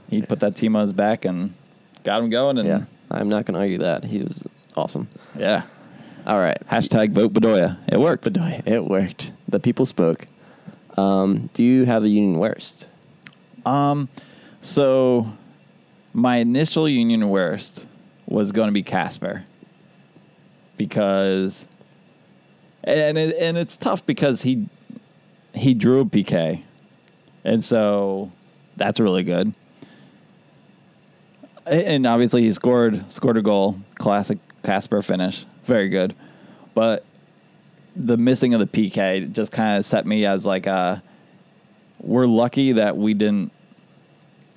[0.10, 1.54] he put that team on his back and
[2.04, 2.58] got him going.
[2.60, 4.44] And Yeah, I'm not going to argue that he was
[4.76, 5.08] awesome.
[5.38, 5.64] yeah.
[6.26, 7.78] All right, Hashtag vote Bedoya.
[7.92, 8.24] It worked.
[8.24, 9.34] Bedoya, it worked.
[9.50, 10.26] The people spoke.
[10.96, 12.88] Um, do you have a Union worst?
[13.66, 14.08] Um,
[14.62, 15.34] so
[16.14, 17.86] my initial Union worst
[18.26, 19.44] was going to be Kacper
[20.78, 21.68] because,
[22.86, 24.70] and it, and it's tough because he
[25.54, 26.64] he drew a PK,
[27.44, 28.32] and so
[28.78, 29.54] that's really good.
[31.66, 36.16] And obviously he scored scored a goal, classic Kacper finish, very good.
[36.74, 37.06] But
[37.96, 41.04] the missing of the PK just kind of set me as like a
[42.00, 43.52] we're lucky that we didn't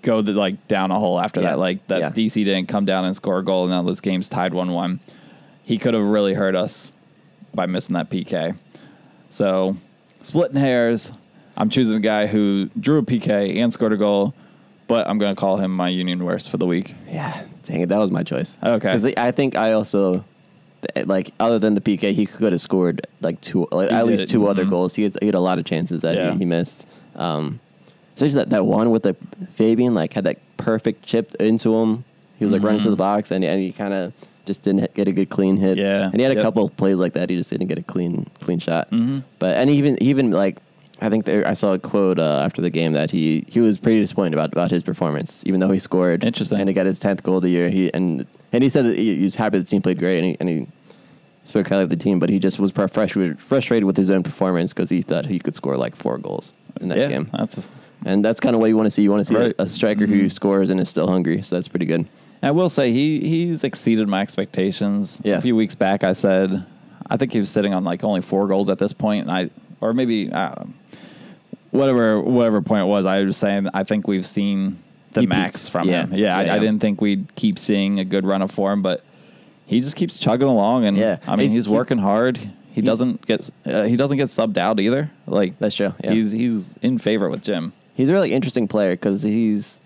[0.03, 1.51] go the, like down a hole after Yeah.
[1.51, 1.59] that.
[1.59, 2.11] Like that Yeah.
[2.11, 5.01] DC didn't come down and score a goal, and now this game's tied one one.
[5.63, 6.93] He could have really hurt us
[7.55, 8.57] by missing that PK.
[9.31, 9.77] So
[10.23, 11.13] splitting hairs.
[11.59, 14.35] I'm choosing a guy who drew a PK and scored a goal,
[14.89, 16.95] but I'm going to call him my Union worst for the week.
[17.11, 18.59] Yeah, dang it, that was my choice.
[18.63, 18.89] Okay.
[18.93, 20.25] because I think I also
[21.05, 24.47] like other than the PK, he could have scored like two, like, at least 2
[24.47, 24.71] other Mhm.
[24.71, 24.95] goals.
[24.95, 26.33] He had, he had a lot of chances that Yeah.
[26.33, 26.87] he, he missed.
[27.17, 27.61] Um,
[28.15, 29.17] especially that, that one with the
[29.53, 32.05] Fabian, like had that perfect chip into him.
[32.39, 34.13] He was like running to the box, and and he kind of
[34.45, 35.77] just didn't get a good clean hit.
[35.79, 36.05] Yeah.
[36.05, 36.43] and he had a Yep.
[36.45, 37.31] couple of plays like that.
[37.31, 38.91] He just didn't get a clean clean shot.
[38.91, 39.23] Mhm.
[39.39, 40.59] But and even even like
[41.01, 43.77] I think there, I saw a quote uh, after the game that he he was
[43.79, 46.25] pretty disappointed about about his performance, even though he scored.
[46.25, 46.59] Interesting.
[46.61, 47.69] And he got his tenth goal of the year.
[47.69, 50.27] He and and he said that he, he was happy the team played great, and
[50.29, 50.67] he, and he
[51.45, 54.73] spoke highly of the team, but he just was frustrated frustrated with his own performance
[54.73, 57.31] because he thought he could score like four goals in that yeah, game.
[57.37, 57.69] that's.
[58.05, 59.03] And that's kind of what you want to see.
[59.03, 59.55] You want to see Right.
[59.59, 60.31] a, a striker who Mhm.
[60.33, 61.43] scores and is still hungry.
[61.43, 62.07] So that's pretty good.
[62.43, 65.21] I will say he he's exceeded my expectations.
[65.25, 65.39] Yeah.
[65.39, 66.65] A few weeks back, I said
[67.11, 69.51] I think he was sitting on like only four goals at this point, and I
[69.81, 70.55] or maybe uh,
[71.77, 73.07] whatever whatever point it was.
[73.07, 74.79] I was saying I think we've seen
[75.13, 75.69] the He max peaks.
[75.69, 76.07] from Yeah.
[76.07, 76.15] him.
[76.15, 79.03] Yeah, I, Yeah, I didn't think we'd keep seeing a good run of form, but
[79.67, 81.19] he just keeps chugging along, and Yeah.
[81.27, 82.39] I mean He's- he's, he- working hard.
[82.73, 85.11] He doesn't get uh, he doesn't get subbed out either.
[85.27, 86.13] Like That's true, yeah.
[86.13, 87.73] He's he's in favor with Jim.
[87.95, 89.81] He's a really interesting player because he's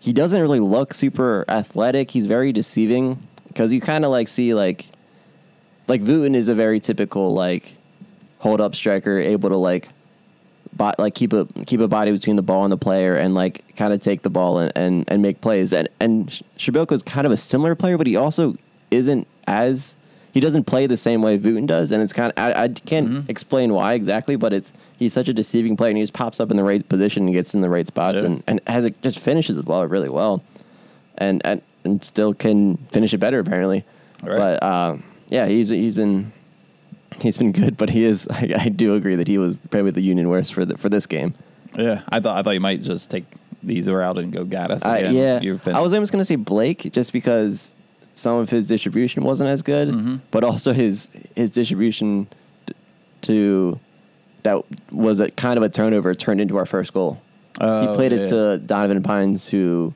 [0.00, 2.10] he doesn't really look super athletic.
[2.10, 4.86] He's very deceiving because you kind of like see like
[5.86, 7.74] like Wooten is a very typical like
[8.40, 9.88] hold up striker, able to like
[10.78, 13.62] bo- like keep a keep a body between the ball and the player and like
[13.76, 15.72] kind of take the ball and, and, and make plays.
[15.74, 18.56] And and Przybyłko is kind of a similar player, but he also
[18.90, 19.96] isn't as
[20.32, 23.08] he doesn't play the same way Wooten does, and it's kind of I, I can't
[23.08, 23.28] Mhm.
[23.28, 26.50] explain why exactly, but it's he's such a deceiving player, and he just pops up
[26.50, 28.26] in the right position and gets in the right spots, Yeah.
[28.26, 30.42] and and has it just finishes the ball really well,
[31.16, 33.84] and and, and still can finish it better apparently.
[34.22, 34.36] Right.
[34.36, 34.96] But uh,
[35.28, 36.32] yeah, he's he's been
[37.20, 38.26] he's been good, but he is.
[38.30, 41.06] I, I do agree that he was probably the Union worst for the, for this
[41.06, 41.34] game.
[41.76, 43.24] Yeah, I thought I thought you might just take
[43.62, 44.40] these route and go.
[44.40, 45.14] I, again.
[45.14, 47.72] yeah, You've been I was almost going to say Blake just because
[48.14, 50.20] some of his distribution wasn't as good, Mhm.
[50.30, 52.28] but also his his distribution
[53.22, 53.78] to
[54.44, 57.20] that was a kind of a turnover turned into our first goal.
[57.60, 59.92] he Oh, played it to Donovan Pines, who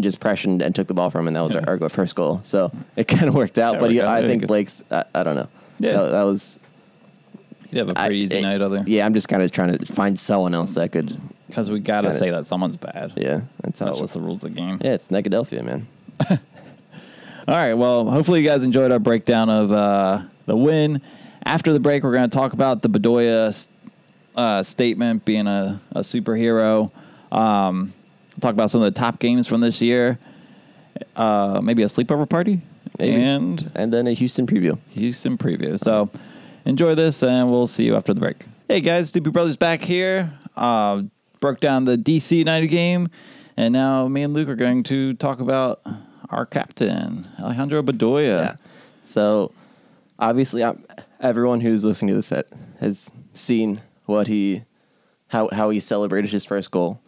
[0.00, 1.64] just pressured and took the ball from, him, and that was Yeah.
[1.66, 2.40] our, our first goal.
[2.44, 3.72] So it kind of worked out.
[3.74, 4.08] That but he, out.
[4.08, 4.46] I think.
[4.46, 4.82] Blake's.
[4.90, 5.48] I, I don't know.
[5.80, 5.92] Yeah.
[5.94, 6.58] that, that was
[7.70, 8.84] You'd have a pretty easy it- night other.
[8.86, 12.02] Yeah, I'm just kind of trying to find someone else that could because we got
[12.02, 13.12] to Kinda- say that someone's bad.
[13.16, 14.12] Yeah, that's how That's it what's was.
[14.14, 14.78] the rules of the game.
[14.82, 15.88] Yeah, it's Negadelphia, man.
[17.48, 17.74] All right.
[17.74, 21.00] Well, hopefully you guys enjoyed our breakdown of uh, the win.
[21.44, 23.66] After the break, we're going to talk about the Bedoya
[24.36, 26.92] uh, statement being a, a superhero.
[27.32, 27.92] Um,
[28.40, 30.18] talk about some of the top games from this year.
[31.16, 32.60] Uh, maybe a sleepover party
[33.00, 33.22] Maybe.
[33.22, 34.78] and And then a Houston preview.
[34.90, 35.78] Houston preview.
[35.78, 36.10] So
[36.64, 38.44] enjoy this, and we'll see you after the break.
[38.68, 40.32] Hey guys, Doopy Brothers back here.
[40.56, 41.02] Uh,
[41.40, 43.08] broke down the DC United game,
[43.56, 45.80] and now me and Luke are going to talk about
[46.28, 48.44] our captain Alejandro Bedoya.
[48.44, 48.56] Yeah.
[49.02, 49.52] So
[50.18, 50.74] obviously, i
[51.20, 52.46] everyone who's listening to this set
[52.80, 54.64] has seen what he,
[55.28, 57.00] how how he celebrated his first goal.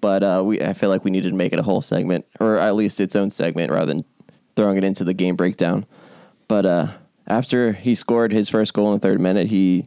[0.00, 2.58] But uh, we, I feel like we needed to make it a whole segment, or
[2.58, 4.04] at least its own segment, rather than
[4.56, 5.86] throwing it into the game breakdown.
[6.48, 6.88] But uh,
[7.26, 9.84] after he scored his first goal in the third minute, he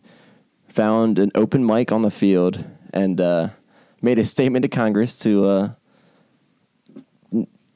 [0.67, 2.63] found an open mic on the field
[2.93, 3.49] and uh,
[4.01, 5.69] made a statement to Congress to uh,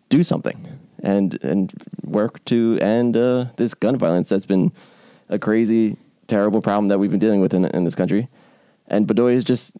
[0.10, 1.74] do something and and
[2.04, 4.72] work to end uh, this gun violence that's been
[5.30, 8.30] a crazy, terrible problem that we've been dealing with in, in this country.
[8.88, 9.76] And Bedoya just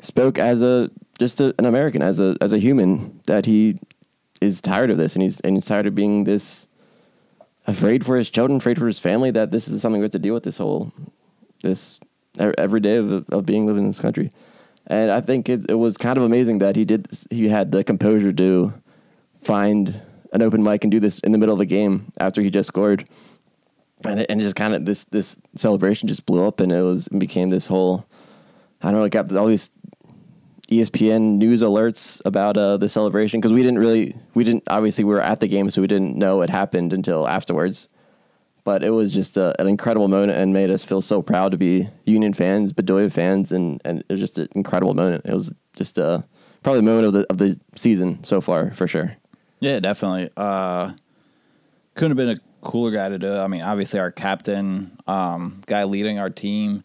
[0.00, 3.78] spoke as a just a, an American, as a as a human, that he
[4.40, 6.66] is tired of this, and he's and he's tired of being this
[7.66, 9.30] afraid for his children, afraid for his family.
[9.30, 10.92] That this is something we have to deal with this whole
[11.62, 12.00] this
[12.38, 14.30] every day of of being living in this country.
[14.86, 17.04] And I think it, it was kind of amazing that he did.
[17.04, 18.72] this- He had the composure to
[19.42, 20.00] find
[20.32, 22.68] an open mic and do this in the middle of a game after he just
[22.68, 23.06] scored.
[24.04, 26.82] And it, and it just kind of this this celebration just blew up, and it
[26.82, 28.06] was it became this whole.
[28.82, 29.04] I don't know.
[29.04, 29.68] It got all these
[30.70, 35.12] ESPN news alerts about uh, the celebration because we didn't really we didn't obviously we
[35.12, 37.88] were at the game, so we didn't know it happened until afterwards.
[38.62, 41.58] But it was just a, an incredible moment and made us feel so proud to
[41.58, 45.24] be Union fans, Bedoya fans, and, and it was just an incredible moment.
[45.24, 46.22] It was just a
[46.62, 49.16] probably the moment of the of the season so far for sure.
[49.58, 50.30] Yeah, definitely.
[50.36, 50.92] Uh,
[51.94, 53.38] couldn't have been a cooler guy to do it.
[53.38, 56.84] I mean, obviously our captain, um, guy leading our team,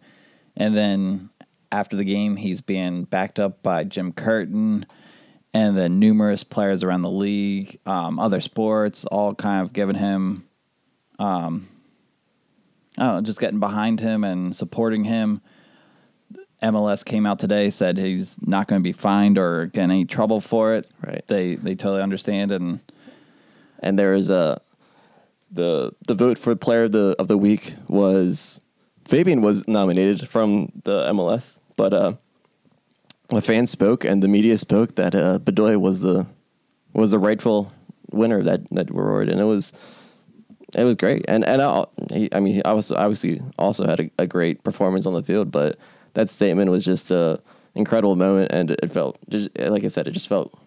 [0.57, 1.29] and then
[1.75, 4.85] after the game, he's being backed up by Jim Curtin,
[5.53, 10.45] and then numerous players around the league, um, other sports, all kind of giving him,
[11.19, 11.67] um,
[12.97, 15.41] I don't know, just getting behind him and supporting him.
[16.63, 20.39] MLS came out today said he's not going to be fined or get any trouble
[20.39, 20.87] for it.
[21.05, 21.23] Right.
[21.27, 22.79] They they totally understand and
[23.79, 24.61] and there is a
[25.51, 28.59] the the vote for player of the of the week was
[29.05, 32.13] Fabian was nominated from the MLS, but uh,
[33.29, 36.27] the fans spoke and the media spoke that uh, Bedoya was the
[36.93, 37.71] was the rightful
[38.11, 39.73] winner of that that award, and it was
[40.75, 41.25] it was great.
[41.27, 45.05] And and I, he, I mean, he obviously obviously also had a, a great performance
[45.05, 45.77] on the field, but
[46.13, 47.39] that statement was just a
[47.75, 50.57] incredible moment, and it felt just like I said, it just felt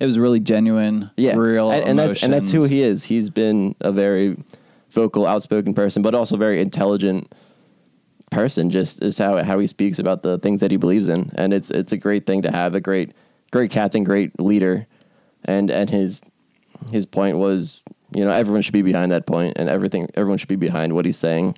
[0.00, 3.04] it was really genuine, yeah, real and, and that's and that's who he is.
[3.04, 4.36] He's been a very
[4.90, 7.32] vocal, outspoken person, but also very intelligent
[8.32, 8.70] person.
[8.70, 11.70] Just is how how he speaks about the things that he believes in, and it's
[11.70, 13.12] it's a great thing to have a great
[13.52, 14.86] great captain, great leader,
[15.44, 16.20] and and his
[16.90, 17.82] his point was
[18.14, 21.04] you know everyone should be behind that point, and everything everyone should be behind what
[21.04, 21.56] he's saying.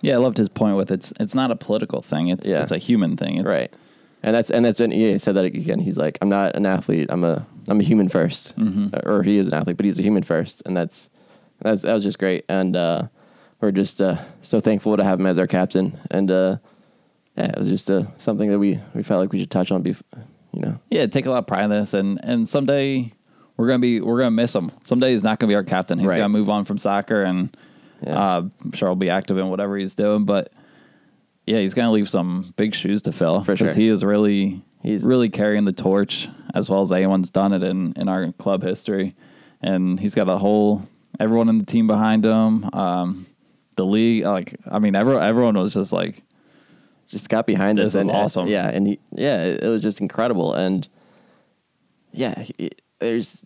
[0.00, 2.28] Yeah, I loved his point with it's it's not a political thing.
[2.28, 2.62] It's Yeah.
[2.62, 3.36] it's a human thing.
[3.36, 3.72] It's, right
[4.24, 7.08] and that's and that's and he said that again he's like i'm not an athlete
[7.10, 9.04] i'm a i'm a human 1st Mhm.
[9.04, 11.10] or he is an athlete but he's a human first and that's
[11.60, 13.08] that's that was just great and uh
[13.62, 16.56] we're just uh so thankful to have him as our captain and uh
[17.36, 19.82] yeah it was just uh something that we we felt like we should touch on
[19.82, 20.02] bef-
[20.52, 23.10] you know Yeah, take a lot of pride in this, and and someday
[23.56, 24.70] we're gonna be we're gonna miss him.
[24.84, 25.98] Someday he's not gonna be our captain.
[25.98, 26.18] He's Right.
[26.18, 27.56] gonna move on from soccer, and
[28.04, 28.18] Yeah.
[28.18, 30.24] uh, I'm sure he'll be active in whatever he's doing.
[30.26, 30.52] But
[31.46, 33.72] yeah, he's gonna leave some big shoes to fill For sure.
[33.72, 34.48] he is really
[34.82, 38.32] He's- he's really carrying the torch as well as anyone's done it in in our
[38.32, 39.14] club history,
[39.62, 40.82] and he's got a whole
[41.20, 42.68] everyone in the team behind him.
[42.74, 43.26] Um,
[43.76, 46.22] the league, like I mean, everyone everyone was just like
[47.08, 48.46] just got behind This us and awesome.
[48.46, 50.54] yeah and he, yeah it, it was just incredible.
[50.54, 50.88] And
[52.12, 52.70] yeah he-
[53.00, 53.44] there's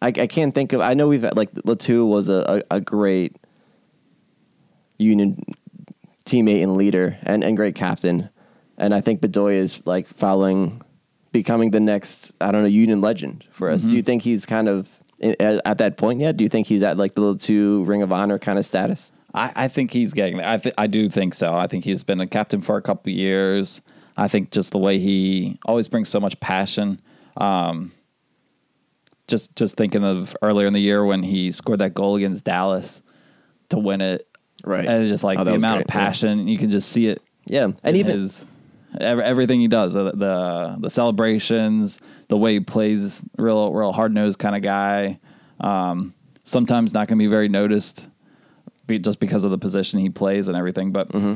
[0.00, 2.76] I, I can't think of I know we've had like Le Toux was a, a,
[2.76, 3.36] a great
[4.98, 5.44] union
[6.24, 8.30] teammate and leader and, and great captain.
[8.78, 10.82] And I think Bedoya is like following
[11.32, 13.82] becoming the next I don't know union legend for us.
[13.82, 13.96] Do mm-hmm.
[13.96, 14.88] you think he's kind of
[15.22, 16.36] at, at that point yet?
[16.36, 19.12] Do you think he's at like the Le Toux ring of honor kind of status
[19.34, 20.48] I, I think he's getting there.
[20.48, 21.54] I th- I do think so.
[21.54, 23.80] I think he's been a captain for a couple of years.
[24.16, 27.00] I think just the way he always brings so much passion.
[27.36, 27.92] Um,
[29.28, 33.02] just just thinking of earlier in the year when he scored that goal against Dallas
[33.70, 34.28] to win it.
[34.64, 34.86] Right.
[34.86, 36.06] And just like Oh, the amount of great, yeah.
[36.06, 37.22] passion, you can just see it.
[37.46, 38.44] yeah and even his,
[39.00, 44.12] ev- everything he does, the the, the celebrations, the way he plays, real real hard
[44.12, 45.18] nosed kind of guy.
[45.60, 46.12] Um,
[46.44, 48.08] sometimes not going to be very noticed,
[48.86, 50.92] be, just because of the position he plays and everything.
[50.92, 51.34] But mm-hmm.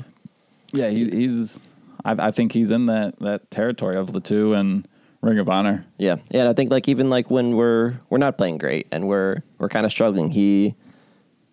[0.73, 1.61] yeah, he, he's.
[2.05, 4.87] I, I think he's in that that territory of the two and
[5.21, 5.85] Ring of Honor.
[5.99, 6.41] Yeah, yeah.
[6.41, 9.69] And I think like even like when we're we're not playing great and we're we're
[9.69, 10.75] kind of struggling, he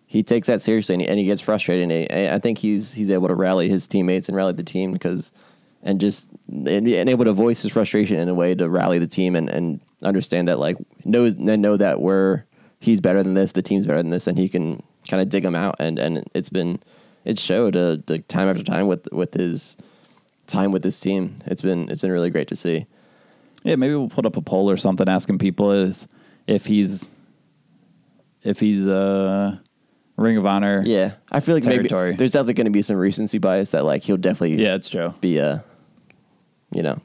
[0.06, 1.82] he takes that seriously and he, and he gets frustrated.
[1.84, 4.62] And he, and I think he's he's able to rally his teammates and rally the
[4.62, 5.32] team because
[5.82, 9.06] and just and, and able to voice his frustration in a way to rally the
[9.06, 12.44] team and, and understand that like knows and know that we're
[12.80, 15.44] he's better than this, the team's better than this, and he can kind of dig
[15.44, 15.76] him out.
[15.78, 16.80] And and it's been
[17.24, 19.76] it showed uh, the time after time with with his
[20.46, 21.36] time with this team.
[21.46, 22.86] It's been it's been really great to see.
[23.62, 26.06] Yeah, maybe we'll put up a poll or something asking people is
[26.46, 27.10] if he's
[28.42, 29.56] if he's uh
[30.16, 30.82] Ring of Honor.
[30.84, 32.06] Yeah, I feel like Territory.
[32.08, 34.88] maybe there's definitely going to be some recency bias that like he'll definitely Yeah, it's
[34.88, 35.58] true be uh
[36.72, 37.00] you know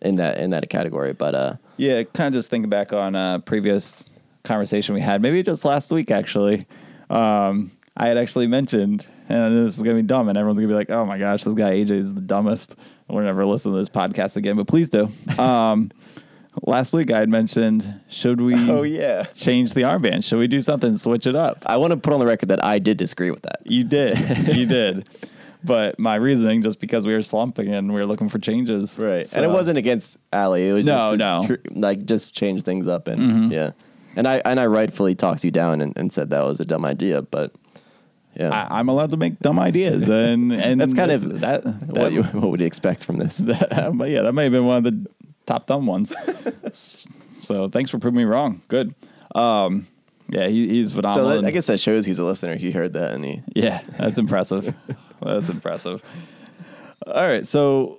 [0.00, 1.12] in that in that category.
[1.12, 4.06] But uh Yeah, kind of just thinking back on a previous
[4.44, 6.66] conversation we had, maybe just last week actually.
[7.12, 10.74] Um, I had actually mentioned, and this is gonna be dumb, and everyone's gonna be
[10.74, 12.76] like, "Oh my gosh, this guy AJ is the dumbest."
[13.08, 15.10] We're never listening to this podcast again, but please do.
[15.38, 15.90] Um,
[16.66, 18.54] last week I had mentioned, should we?
[18.70, 19.24] Oh, yeah.
[19.34, 20.24] change the armband.
[20.24, 20.96] Should we do something?
[20.96, 21.62] Switch it up.
[21.66, 23.60] I want to put on the record that I did disagree with that.
[23.66, 24.16] You did,
[24.56, 25.06] you did.
[25.62, 29.30] But my reasoning, just because we were slumping and we were looking for changes, Right.
[29.34, 30.70] and it wasn't against Ali.
[30.70, 31.46] It was No, just no.
[31.46, 33.72] tr- like just change things up and yeah.
[34.16, 36.84] And I and I rightfully talked you down and, and said that was a dumb
[36.84, 37.52] idea, but
[38.34, 38.50] yeah.
[38.50, 41.64] I, I'm allowed to make dumb ideas, and and That's kind of that.
[41.86, 43.36] what, you, what would you expect from this?
[43.38, 45.10] that- but yeah, that may have been one of the
[45.46, 46.12] top dumb ones.
[47.38, 48.62] So thanks for proving me wrong.
[48.68, 48.94] Good.
[49.34, 49.84] Um,
[50.28, 51.28] yeah, he, he's So phenomenal.
[51.42, 52.54] that, I guess that shows he's a listener.
[52.54, 54.72] He heard that and he yeah, that's impressive.
[55.20, 56.02] that's impressive.
[57.04, 57.98] All right, so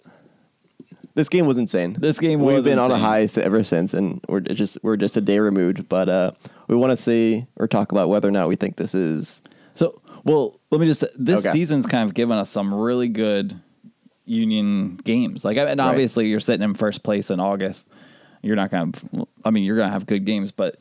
[1.15, 1.95] this game was insane.
[1.99, 3.39] This game was we've was been on a insane.
[3.39, 5.87] high ever since, and we're just we're just a day removed.
[5.89, 6.31] But uh,
[6.67, 9.41] we want to see or talk about whether or not we think this is
[9.75, 11.03] So, well, let me just.
[11.17, 11.51] This Okay.
[11.57, 13.59] season's kind of given us some really good
[14.25, 15.43] Union games.
[15.43, 15.79] Like, and Right.
[15.79, 17.87] obviously, you're sitting in first place in August.
[18.41, 19.27] You're not going to.
[19.43, 20.77] I mean, you're going to have good games, but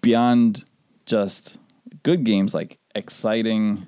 [0.00, 0.64] beyond
[1.06, 1.58] just
[2.02, 3.86] good games, like exciting,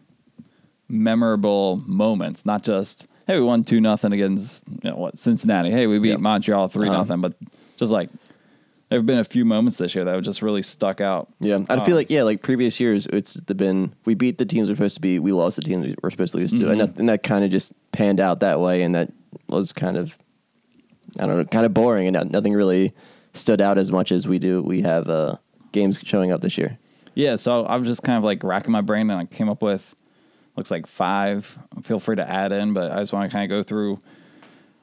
[0.88, 5.70] memorable moments, not just hey, we won two nothing against you know what Cincinnati.
[5.70, 6.16] Hey, we beat Yeah.
[6.16, 6.98] Montreal 3 Uh-huh.
[6.98, 7.34] nothing, but
[7.76, 8.08] just like.
[8.88, 11.32] There have been a few moments this year that have just really stuck out.
[11.40, 14.68] Yeah, I Um, feel like yeah, like previous years, it's been we beat the teams
[14.68, 16.98] we're supposed to be, we lost the teams we're supposed to lose to, and that,
[16.98, 19.10] and that kind of just panned out that way, and that
[19.48, 20.18] was kind of
[21.18, 22.92] I don't know, kind of boring, and nothing really
[23.32, 24.60] stood out as much as we do.
[24.62, 25.36] We have uh,
[25.72, 26.76] games showing up this year.
[27.14, 29.62] Yeah, so I was just kind of like racking my brain and I came up
[29.62, 29.94] with
[30.56, 31.58] looks like five.
[31.82, 34.00] Feel free to add in, but I just want to kind of go through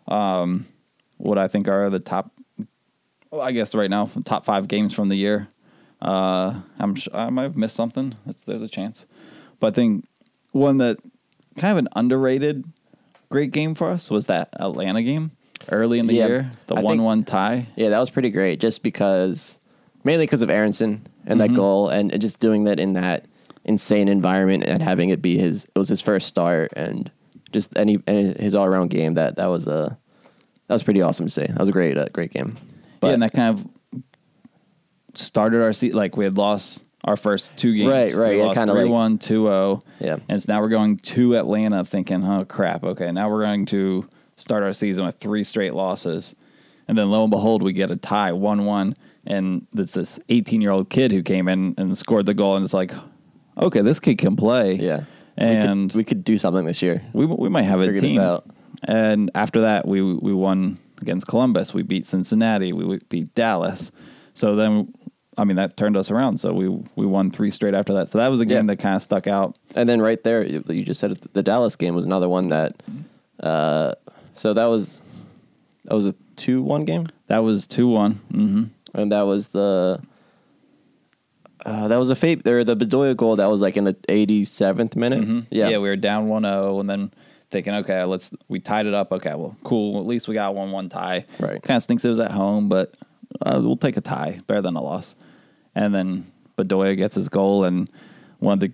[0.08, 0.66] um,
[1.18, 2.32] what I think are the top.
[3.32, 5.48] Well, I guess right now top five games from the year.
[6.02, 8.16] Uh, I'm I might have missed something.
[8.26, 9.06] That's, there's a chance,
[9.60, 10.06] but I think
[10.52, 10.98] one that
[11.58, 12.64] kind of an underrated
[13.30, 15.32] great game for us was that Atlanta game
[15.70, 17.68] early in the Yeah, year, the I think- one-one tie.
[17.76, 19.60] Yeah, that was pretty great, just because
[20.06, 23.26] mainly because of Aaronson and that goal, and just doing that in that
[23.70, 27.10] insane environment and having it be his it was his first start, and
[27.54, 29.98] just any and his all around game that that was a
[30.68, 31.46] that was pretty awesome to see.
[31.46, 32.58] That was a great uh, great game.
[33.02, 33.66] yeah, and that kind of
[35.16, 37.90] started our seat like we had lost our first two games.
[37.90, 39.82] Right, right, We yeah, lost kinda like- 3-1, 2-0.
[40.00, 40.18] Yeah.
[40.28, 44.08] And so now we're going to Atlanta thinking, oh crap, okay, now we're going to
[44.36, 46.36] start our season with three straight losses.
[46.90, 48.96] And then lo and behold, we get a tie, 1-1.
[49.26, 52.92] And it's this 18-year-old kid who came in and scored the goal and it's like,
[53.60, 54.74] okay, this kid can play.
[54.76, 55.04] Yeah,
[55.38, 57.02] And we could, we could do something this year.
[57.14, 58.20] we we might have a Figure team.
[58.20, 58.46] out.
[58.84, 61.74] And after that, we we won against Columbus.
[61.74, 62.72] We beat Cincinnati.
[62.74, 63.92] We, beat Dallas.
[64.34, 64.94] So then,
[65.38, 66.40] I mean, that turned us around.
[66.40, 68.08] So we we won three straight after that.
[68.10, 68.76] So that was a game Yeah.
[68.76, 69.58] that kind of stuck out.
[69.76, 72.50] And then right there, you you just said it, the Dallas game was another one
[72.50, 72.82] that.
[73.40, 73.96] Uh,
[74.34, 75.02] so that was
[75.86, 77.08] that was a two one game.
[77.28, 78.20] That was two one.
[78.32, 78.64] Mm-hmm.
[78.94, 80.00] and that was the
[81.66, 84.96] uh, that was a fate there the Bedoya goal that was like in the 87th
[84.96, 85.40] minute Mm-hmm.
[85.52, 87.12] yeah yeah, we were down 1-0 and then
[87.52, 89.12] thinking, okay, let's we tied it up.
[89.12, 90.00] Okay, well, cool.
[90.00, 91.26] At least we got one one tie.
[91.40, 91.62] Right.
[91.64, 92.94] Kind of stinks it was at home, but
[93.42, 94.40] uh, we'll take a tie.
[94.46, 95.16] Better than a loss.
[95.74, 97.90] And then Bedoya gets his goal and
[98.40, 98.72] one of the.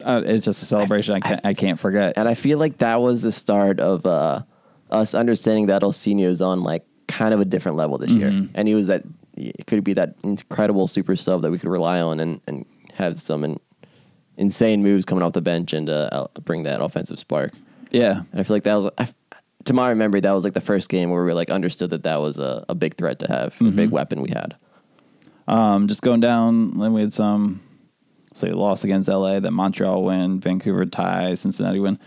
[0.00, 2.14] Uh, it's just a celebration I, can't I can't forget.
[2.16, 4.42] and I feel like that was the start of uh,
[4.90, 8.52] us understanding that Ilsinho is on like kind of a different level this year Mm-hmm.
[8.54, 9.02] and he was that
[9.36, 13.20] it could be that incredible super sub that we could rely on and, and have
[13.20, 13.58] some in,
[14.36, 17.52] insane moves coming off the bench and uh, bring that offensive spark
[17.90, 19.08] Yeah, and I feel like that was I
[19.64, 22.20] to my memory, that was like the first game where we like understood that that
[22.20, 24.56] was a, a big threat to have, a big weapon we had.
[25.46, 27.62] Um, just going down, then we had some,
[28.34, 31.98] say, loss against LA, then Montreal win, Vancouver tie, Cincinnati win.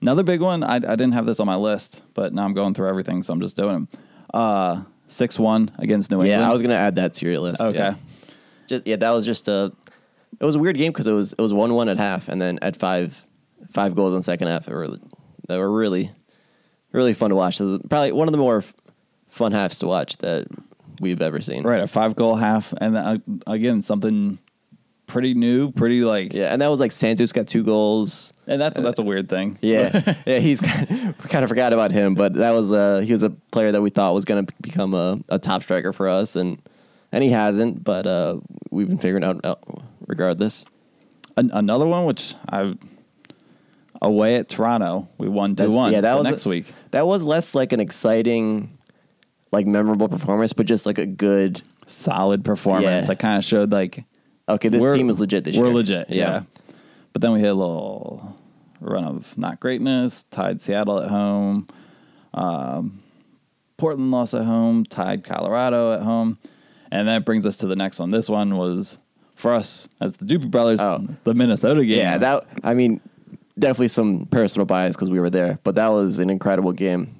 [0.00, 2.74] Another big one, I, I didn't have this on my list, but now I'm going
[2.74, 3.88] through everything, so I'm just doing them.
[4.32, 6.30] Uh, 6 1 against New England.
[6.42, 7.60] Yeah, I was gonna add that to your list.
[7.60, 7.76] Okay.
[7.76, 7.94] yeah.
[8.66, 9.72] just yeah, that was just a.
[10.38, 12.40] It was a weird game because it was it was one one at half, and
[12.40, 13.26] then at five
[13.70, 14.68] five goals in the second half.
[14.68, 14.88] It were,
[15.48, 16.12] that were really
[16.92, 17.58] really fun to watch.
[17.58, 18.74] Probably one of the more f-
[19.28, 20.46] fun halves to watch that
[21.00, 21.64] we've ever seen.
[21.64, 22.72] Right, a five goal half.
[22.80, 24.38] And uh, again, something
[25.08, 26.32] pretty new, pretty like.
[26.32, 28.32] Yeah, and that was like Santos got two goals.
[28.46, 29.58] And that's, that's a weird thing.
[29.60, 33.30] Yeah, yeah, he's kind of forgot about him, but that was uh, he was a
[33.50, 36.62] player that we thought was going to become a, a top striker for us, and
[37.10, 37.82] and he hasn't.
[37.82, 38.38] But uh,
[38.70, 39.60] we've been figuring out, out
[40.06, 40.64] regardless.
[41.36, 42.74] An- another one, which I.
[44.00, 46.72] Away at Toronto, we won 2 That's- 1 yeah, that was next a- week.
[46.92, 48.78] That was less like an exciting,
[49.50, 51.62] like memorable performance, but just like a good.
[51.86, 53.06] Solid performance Yeah.
[53.08, 54.04] that kind of showed like
[54.48, 55.64] Okay, this we're- team is legit this year.
[55.64, 56.42] we're legit, yeah.
[57.12, 58.36] But then we had a little
[58.80, 61.66] run of not greatness, tied Seattle at home.
[62.34, 62.98] Um,
[63.76, 66.38] Portland lost at home, tied Colorado at home.
[66.90, 68.10] And that brings us to the next one.
[68.10, 68.98] This one was,
[69.34, 71.06] for us as the Doopy Brothers, Oh.
[71.24, 71.98] the Minnesota game.
[71.98, 72.18] yeah.
[72.18, 73.00] That I mean,
[73.58, 77.16] definitely some personal bias because we were there, but that was an incredible game.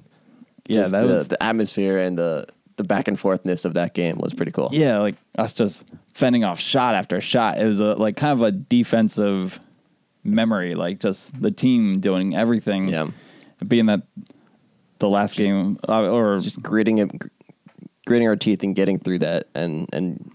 [0.67, 2.47] yeah, Just that the, was, the atmosphere and the
[2.79, 4.69] the back and forthness of that game was pretty cool.
[4.71, 7.59] yeah, like us just fending off shot after shot.
[7.59, 9.59] It was a, like kind of a defensive
[10.23, 12.87] memory, like just the team doing everything.
[12.87, 13.09] Yeah.
[13.67, 14.03] Being that
[14.99, 17.11] the last game, uh, or just gritting it,
[18.05, 20.31] gritting our teeth and getting through that, and and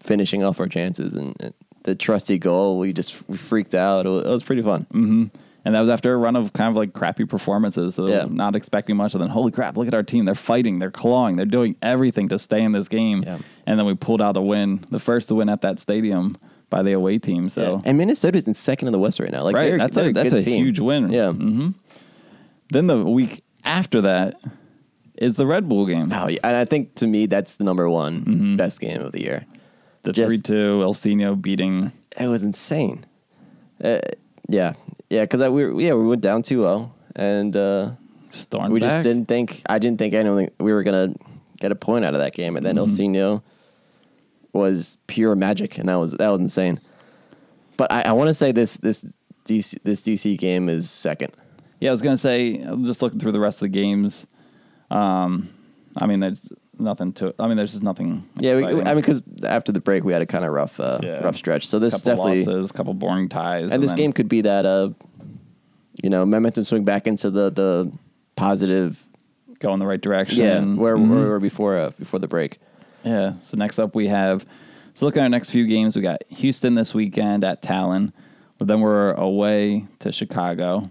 [0.00, 1.14] finishing off our chances.
[1.14, 1.52] And, and
[1.82, 4.06] the trusty goal, we just we freaked out.
[4.06, 4.86] It was, it was pretty fun.
[4.92, 5.24] hmm
[5.64, 7.94] And that was after a run of kind of like crappy performances.
[7.94, 8.26] So Yeah.
[8.28, 9.14] not expecting much.
[9.14, 10.24] And then, holy crap, look at our team.
[10.24, 13.22] They're fighting, they're clawing, they're doing everything to stay in this game.
[13.24, 13.38] Yeah.
[13.66, 16.36] And then we pulled out a win, the first to win at that stadium
[16.68, 17.48] by the away team.
[17.48, 19.42] So, And Minnesota's in second in the West right now.
[19.44, 20.64] Like right, that's they're a, that's a team.
[20.64, 21.10] huge win.
[21.12, 21.30] Yeah.
[21.32, 21.68] hmm
[22.70, 24.40] Then the week after that
[25.16, 26.10] is the Red Bull game.
[26.12, 26.38] Oh, yeah.
[26.42, 28.56] And I think to me that's the number one Mm-hmm.
[28.56, 29.44] best game of the year.
[30.02, 31.92] the 3 2, Ilsinho beating.
[32.18, 33.04] It was insane.
[33.84, 33.98] Uh,
[34.48, 34.72] yeah,
[35.12, 35.22] yeah.
[35.22, 37.92] Because we were, yeah we went down 2-0 and uh,
[38.30, 41.14] Storm we just didn't think I didn't think anyone we were gonna
[41.60, 43.14] get a point out of that game, and then Mm-hmm.
[43.14, 43.42] Ilsinho
[44.52, 46.80] was pure magic, and that was that was insane.
[47.76, 49.06] But I, I want to say this this
[49.46, 51.32] DC this DC game is second.
[51.80, 52.60] Yeah, I was gonna say.
[52.60, 54.26] I'm just looking through the rest of the games.
[54.90, 55.48] Um,
[55.96, 56.48] I mean, there's
[56.82, 57.34] nothing to.
[57.38, 58.28] I mean, there's just nothing.
[58.38, 58.64] Yeah, we.
[58.66, 61.20] I mean, because after the break we had a kind of rough uh, Yeah.
[61.24, 61.66] rough stretch.
[61.66, 64.66] So this couple definitely losses, couple boring ties, and this then- game could be that
[64.66, 64.90] uh,
[66.02, 67.92] you know momentum swing back into the the
[68.36, 69.02] positive.
[69.58, 70.38] go in the right direction.
[70.38, 71.08] Yeah, where, Mhm.
[71.08, 72.58] where we were before uh, before the break.
[73.04, 73.32] Yeah.
[73.34, 74.44] So next up we have.
[74.94, 78.12] So looking at our next few games, we got Houston this weekend at Talen.
[78.58, 80.90] But then we're away to Chicago.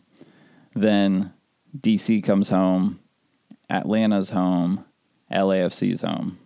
[0.76, 1.32] Then
[1.80, 3.00] DC comes home.
[3.70, 4.84] Atlanta's home.
[5.32, 6.38] LAFC's home.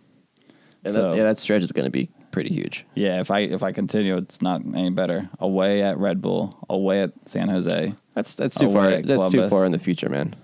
[0.84, 2.84] And So- that, yeah, that stretch is going to be pretty huge.
[2.94, 5.28] Yeah, if I if I continue, it's not any better.
[5.40, 8.90] Away at Red Bull, away at San Jose, That's that's too far.
[8.90, 10.34] at That's too far in the future, man.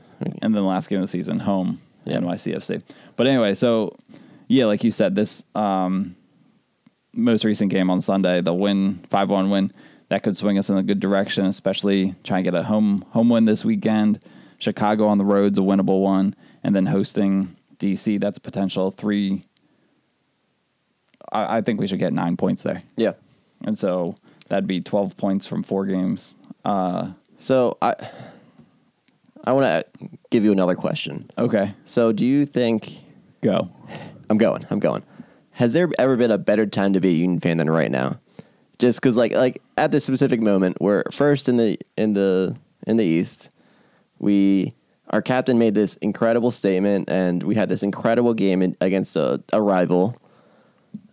[0.40, 2.18] and then last game of the season, home Yeah.
[2.18, 2.82] NYCFC.
[3.16, 3.94] But anyway, so
[4.48, 6.16] yeah, like you said, this um,
[7.12, 9.70] most recent game on Sunday, the win five one win,
[10.08, 13.28] that could swing us in a good direction, especially trying to get a home home
[13.28, 14.18] win this weekend.
[14.58, 16.34] Chicago on the road's a winnable one,
[16.64, 19.44] and then hosting DC, that's potential three.
[21.30, 23.12] I, I think we should get nine points there, Yeah.
[23.64, 24.16] and so
[24.48, 26.34] that'd be twelve points from four games.
[26.64, 27.94] Uh, So I
[29.44, 31.30] I want to give you another question.
[31.36, 32.98] okay, So do you think
[33.40, 33.68] go.
[34.30, 34.66] I'm going?
[34.70, 35.02] I'm going.
[35.52, 38.18] Has there ever been a better time to be a Union fan than right now?
[38.78, 42.56] Just because, like, like at this specific moment, we're first in the in the
[42.86, 43.50] in the East.
[44.18, 44.72] We
[45.10, 49.42] our captain made this incredible statement, and we had this incredible game in, against a,
[49.52, 50.16] a rival.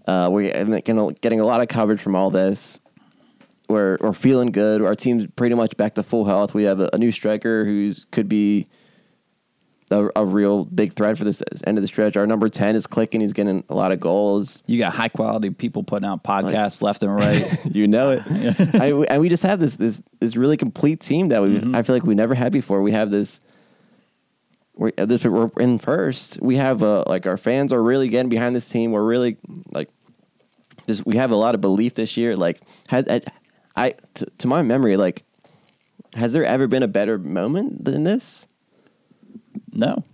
[0.08, 2.80] Uh, we're getting getting a lot of coverage from all this.
[3.68, 4.82] We're we're feeling good.
[4.82, 6.54] Our team's pretty much back to full health.
[6.54, 8.66] We have a, a new striker who's could be
[9.92, 12.18] a, a real big threat for this end of the stretch.
[12.18, 13.22] Our number ten is clicking.
[13.22, 14.64] He's getting a lot of goals.
[14.66, 17.66] You got high quality people putting out podcasts left and right.
[17.72, 18.24] you know it.
[18.76, 21.96] I, and we just have this this this really complete team that we I feel
[21.96, 22.82] like we never had before.
[22.82, 23.40] We have this.
[24.80, 26.42] We're, this, we're in first.
[26.42, 28.92] We have uh, like our fans are really getting behind this team.
[28.92, 29.36] We're really
[29.72, 29.90] like
[30.88, 31.06] this.
[31.06, 32.38] We have a lot of belief this year.
[32.38, 33.22] Like has I,
[33.76, 35.24] I to, to my memory, like
[36.16, 38.48] has there ever been a better moment than this?
[39.74, 40.06] No,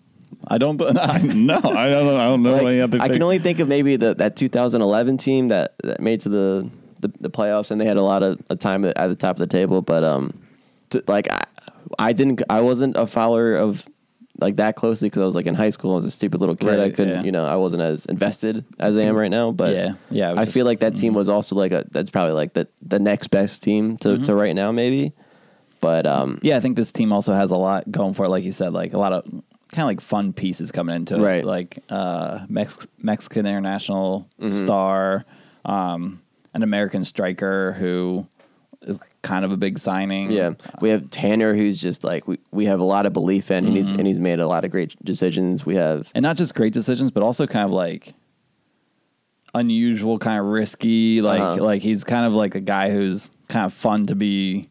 [0.47, 0.77] I don't.
[0.79, 1.45] no, I don't.
[1.45, 1.61] know.
[1.63, 2.97] I don't know Like, any other.
[2.97, 3.13] I thing.
[3.13, 7.09] can only think of maybe the that 2011 team that, that made to the, the
[7.19, 9.39] the playoffs and they had a lot of, of time at, at the top of
[9.39, 9.83] the table.
[9.83, 10.33] But um,
[10.89, 11.45] to, like I,
[11.99, 12.41] I didn't.
[12.49, 13.87] I wasn't a follower of
[14.39, 15.93] like that closely because I was like in high school.
[15.93, 16.79] I was a stupid little kid.
[16.79, 17.15] I couldn't.
[17.15, 17.23] yeah.
[17.23, 19.51] You know, I wasn't as invested as I am right now.
[19.51, 21.85] But Yeah, yeah, I feel like that team was also like a.
[21.91, 25.13] That's probably like the the next best team to, to right now maybe.
[25.81, 28.29] But um, Yeah, I think this team also has a lot going for it.
[28.29, 29.23] Like you said, like a lot of
[29.71, 31.19] kind of like fun pieces coming into it.
[31.21, 31.45] Right.
[31.45, 34.49] Like uh, Mex- Mexican international Mm-hmm.
[34.51, 35.25] star,
[35.65, 36.21] um,
[36.53, 38.25] an American striker who
[39.25, 40.31] kind of a big signing.
[40.31, 43.65] Yeah, we have Tanner, who's just like we, we have a lot of belief in,
[43.65, 45.65] and he's and he's made a lot of great decisions.
[45.65, 48.13] We have and not just great decisions, but also kind of like
[49.53, 51.21] unusual, kind of risky.
[51.21, 51.63] Like Uh-huh.
[51.63, 54.69] like he's kind of like a guy who's kind of fun to be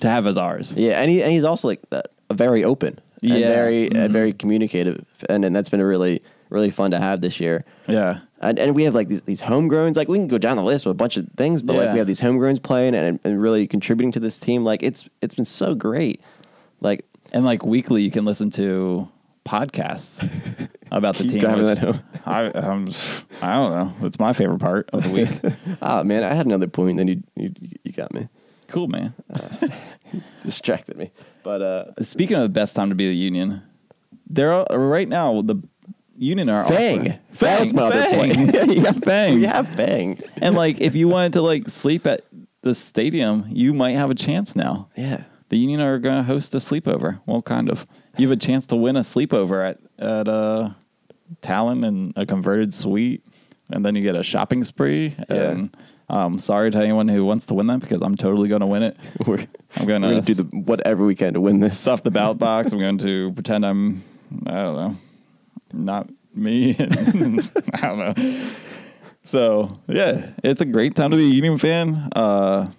[0.00, 0.74] to have as ours.
[0.76, 3.48] yeah, and he and he's also like that, very open, and Yeah.
[3.48, 3.96] very Mhm.
[4.04, 6.20] and very communicative, and, and that's been really
[6.50, 7.64] really fun to have this year.
[7.88, 8.20] Yeah.
[8.44, 9.96] And, and we have like these, these homegrowns.
[9.96, 11.92] Like we can go down the list with a bunch of things, but like Yeah.
[11.92, 14.64] we have these homegrowns playing and, and really contributing to this team.
[14.64, 16.20] Like it's it's been so great.
[16.80, 19.08] Like And like weekly, you can listen to
[19.46, 20.22] podcasts
[20.92, 21.40] about the Keep team.
[21.40, 22.00] driving which that home.
[22.26, 22.88] I, um,
[23.42, 24.06] I don't know.
[24.06, 25.28] It's my favorite part of the week.
[25.82, 26.96] ah man, I had another point.
[26.98, 28.28] Then you you, you got me
[28.68, 29.14] cool, man.
[30.42, 31.10] distracted me.
[31.42, 33.62] But uh, Speaking of the best time to be the union,
[34.28, 35.56] there are right now the
[36.16, 36.98] union are Fang.
[37.00, 38.36] offering- That was my other Fang.
[38.52, 38.70] point.
[38.76, 39.34] you got Fang.
[39.40, 40.18] we have Fang.
[40.40, 42.22] and like if you wanted to like sleep at
[42.62, 44.88] the stadium, you might have a chance now.
[44.96, 45.24] Yeah.
[45.50, 47.20] The union are going to host a sleepover.
[47.26, 47.86] Well, kind of.
[48.16, 50.70] You have a chance to win a sleepover at at uh,
[51.42, 53.22] Talen and a converted suite,
[53.70, 55.14] and then you get a shopping spree.
[55.28, 55.34] Yeah.
[55.50, 55.76] And
[56.08, 58.82] um, sorry to anyone who wants to win that because I'm totally going to win
[58.82, 58.96] it.
[59.26, 59.46] We're,
[59.76, 61.78] I'm going to do the whatever we can to win this.
[61.78, 62.72] stuff the ballot box.
[62.72, 64.02] I'm going to pretend I'm
[64.46, 64.96] I don't know,
[65.74, 66.76] not me.
[66.78, 68.50] I don't know.
[69.22, 72.08] So yeah, it's a great time to be a Union fan.
[72.14, 72.70] Uh,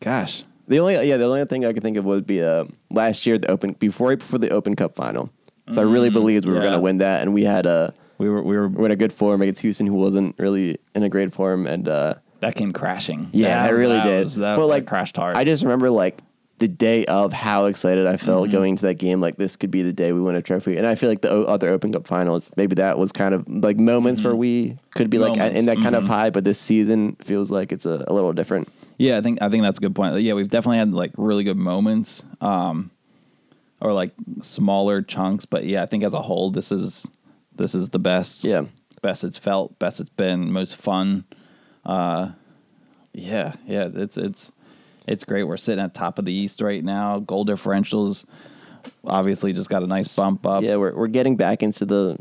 [0.00, 3.26] gosh, The only yeah, the only thing I could think of would be uh, last
[3.26, 5.30] year the open before right before the Open Cup final.
[5.70, 7.92] So I really believed we were Mm, going to win that, and we had a
[8.16, 11.02] we were we were we're in a good form against Houston, who wasn't really in
[11.02, 13.28] a great form, and uh, that came crashing.
[13.32, 14.24] yeah, that it really that did.
[14.24, 15.34] Was, that, but like crashed hard.
[15.36, 16.20] I just remember like
[16.58, 18.52] the day of how excited I felt Mm-hmm.
[18.52, 19.20] going into that game.
[19.20, 21.30] Like this could be the day we win a trophy, and I feel like the
[21.30, 25.10] o- other Open Cup finals, maybe that was kind of like moments where we could
[25.10, 25.56] be like Mm-hmm.
[25.56, 26.08] In that kind of mhm.
[26.08, 26.30] high.
[26.30, 28.68] But this season feels like it's a, a little different.
[28.98, 30.20] Yeah, I think I think that's a good point.
[30.20, 32.90] Yeah, we've definitely had like really good moments, um,
[33.80, 35.44] or like smaller chunks.
[35.44, 37.08] But yeah, I think as a whole, this is
[37.54, 38.44] this is the best.
[38.44, 38.64] Yeah.
[39.00, 41.24] best it's felt, best it's been, most fun.
[41.86, 42.32] Uh,
[43.12, 44.50] yeah, yeah, it's it's
[45.08, 45.44] it's great.
[45.44, 47.18] We're sitting at top of the East right now.
[47.20, 48.24] Goal differentials
[49.04, 50.62] obviously just got a nice bump up.
[50.62, 52.16] Yeah, we're we're getting back into the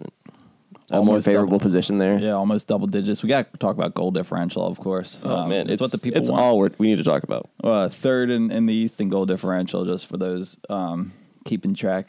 [0.89, 1.59] a more favorable double.
[1.59, 2.17] position there.
[2.17, 3.21] Yeah, almost double digits.
[3.21, 5.19] We got to talk about goal differential, of course.
[5.23, 6.41] Oh Um, man, it's, what the people It's want.
[6.41, 7.49] all we're, we need to talk about.
[7.63, 11.11] uh, third in, in the East in goal differential, just for those um,
[11.45, 12.07] keeping track.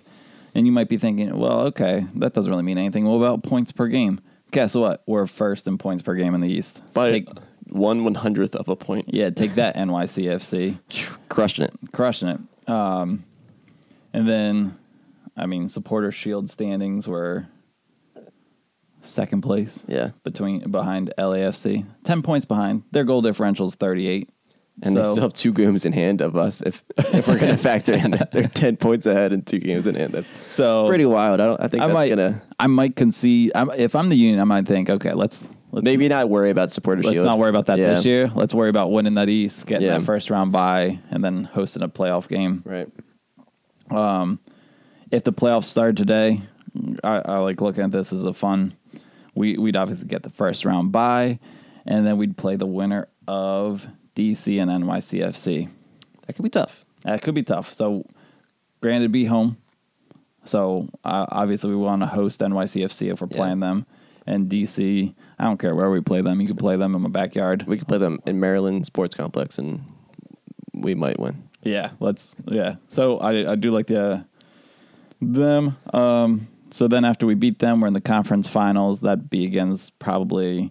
[0.55, 3.05] And you might be thinking, well, okay, that doesn't really mean anything.
[3.05, 4.21] What about points per game?
[4.53, 5.03] Guess what?
[5.07, 6.81] We're first in points per game in the East.
[6.95, 7.29] By Take,
[7.71, 9.13] one one hundredth of a point.
[9.13, 10.79] yeah, take that, NYCFC.
[11.29, 11.75] Crushing it.
[11.93, 12.41] Crushing it.
[12.69, 13.25] Um,
[14.13, 14.79] and then,
[15.37, 17.47] I mean, supporter shield standings were
[19.03, 19.85] second place.
[19.87, 20.11] Yeah.
[20.25, 22.83] Between behind LAFC, ten points behind.
[22.91, 24.31] Their goal differential is thirty eight.
[24.81, 27.57] And they still have two games in hand of us if if we're going to
[27.57, 30.13] factor in that they're ten points ahead and two games in hand.
[30.13, 31.41] That's so pretty wild.
[31.41, 31.61] I don't.
[31.61, 33.51] I think I that's might, gonna I might concede.
[33.57, 36.71] I'm, if I'm the union, I might think, okay, let's let's maybe not worry about
[36.73, 37.27] supporter let's shield.
[37.27, 37.95] not worry about that Yeah.
[37.95, 38.31] this year.
[38.35, 39.99] Let's worry about winning that East, getting Yeah.
[39.99, 42.63] that first round bye, and then hosting a playoff game.
[42.65, 42.89] Right.
[43.91, 44.39] Um,
[45.11, 46.43] If the playoffs started today,
[47.03, 48.75] I, I like looking at this as a fun.
[49.35, 51.39] We we'd obviously get the first round bye,
[51.87, 55.69] and then we'd play the winner of DC and NYCFC.
[56.27, 56.85] That could be tough.
[57.05, 57.73] That could be tough.
[57.73, 58.05] So,
[58.83, 59.57] granted, be home.
[60.45, 63.37] So uh, obviously, we want to host NYCFC if we're Yeah.
[63.37, 63.87] playing them,
[64.27, 65.15] and DC.
[65.39, 66.41] I don't care where we play them.
[66.41, 67.65] You could play them in my backyard.
[67.67, 69.85] We could play them in Maryland Sports Complex and
[70.75, 71.49] we might win.
[71.63, 72.35] Yeah, let's.
[72.47, 72.77] Yeah.
[72.89, 74.25] So I I do like the
[75.21, 75.77] them.
[75.93, 76.49] Um.
[76.71, 79.01] So then after we beat them, we're in the conference finals.
[79.01, 80.71] That'd be against probably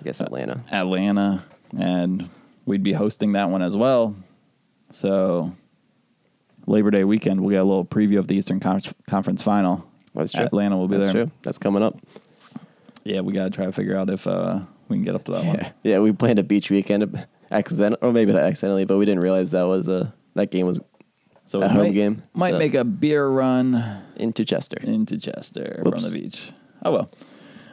[0.00, 0.64] I guess Atlanta.
[0.70, 1.42] Atlanta,
[1.78, 2.28] and
[2.64, 4.14] we'd be hosting that one as well.
[4.90, 5.52] So
[6.66, 9.84] Labor Day weekend, we'll get a little preview of the Eastern Con- Conference Final.
[10.14, 10.44] That's true.
[10.44, 11.24] Atlanta will be That's there.
[11.24, 11.32] true.
[11.42, 11.98] That's coming up.
[13.04, 15.32] Yeah, we got to try to figure out if uh, we can get up to
[15.32, 15.56] that one.
[15.56, 15.70] Yeah.
[15.82, 15.98] Yeah.
[16.00, 19.64] We planned a beach weekend accident or maybe not accidentally, but we didn't realize that
[19.64, 20.80] was a that game was
[21.44, 22.22] So a home might, game.
[22.32, 24.78] Might So, make a beer run into Chester.
[24.82, 26.02] into Chester Whoops.
[26.02, 26.50] from the beach.
[26.84, 27.10] Oh well.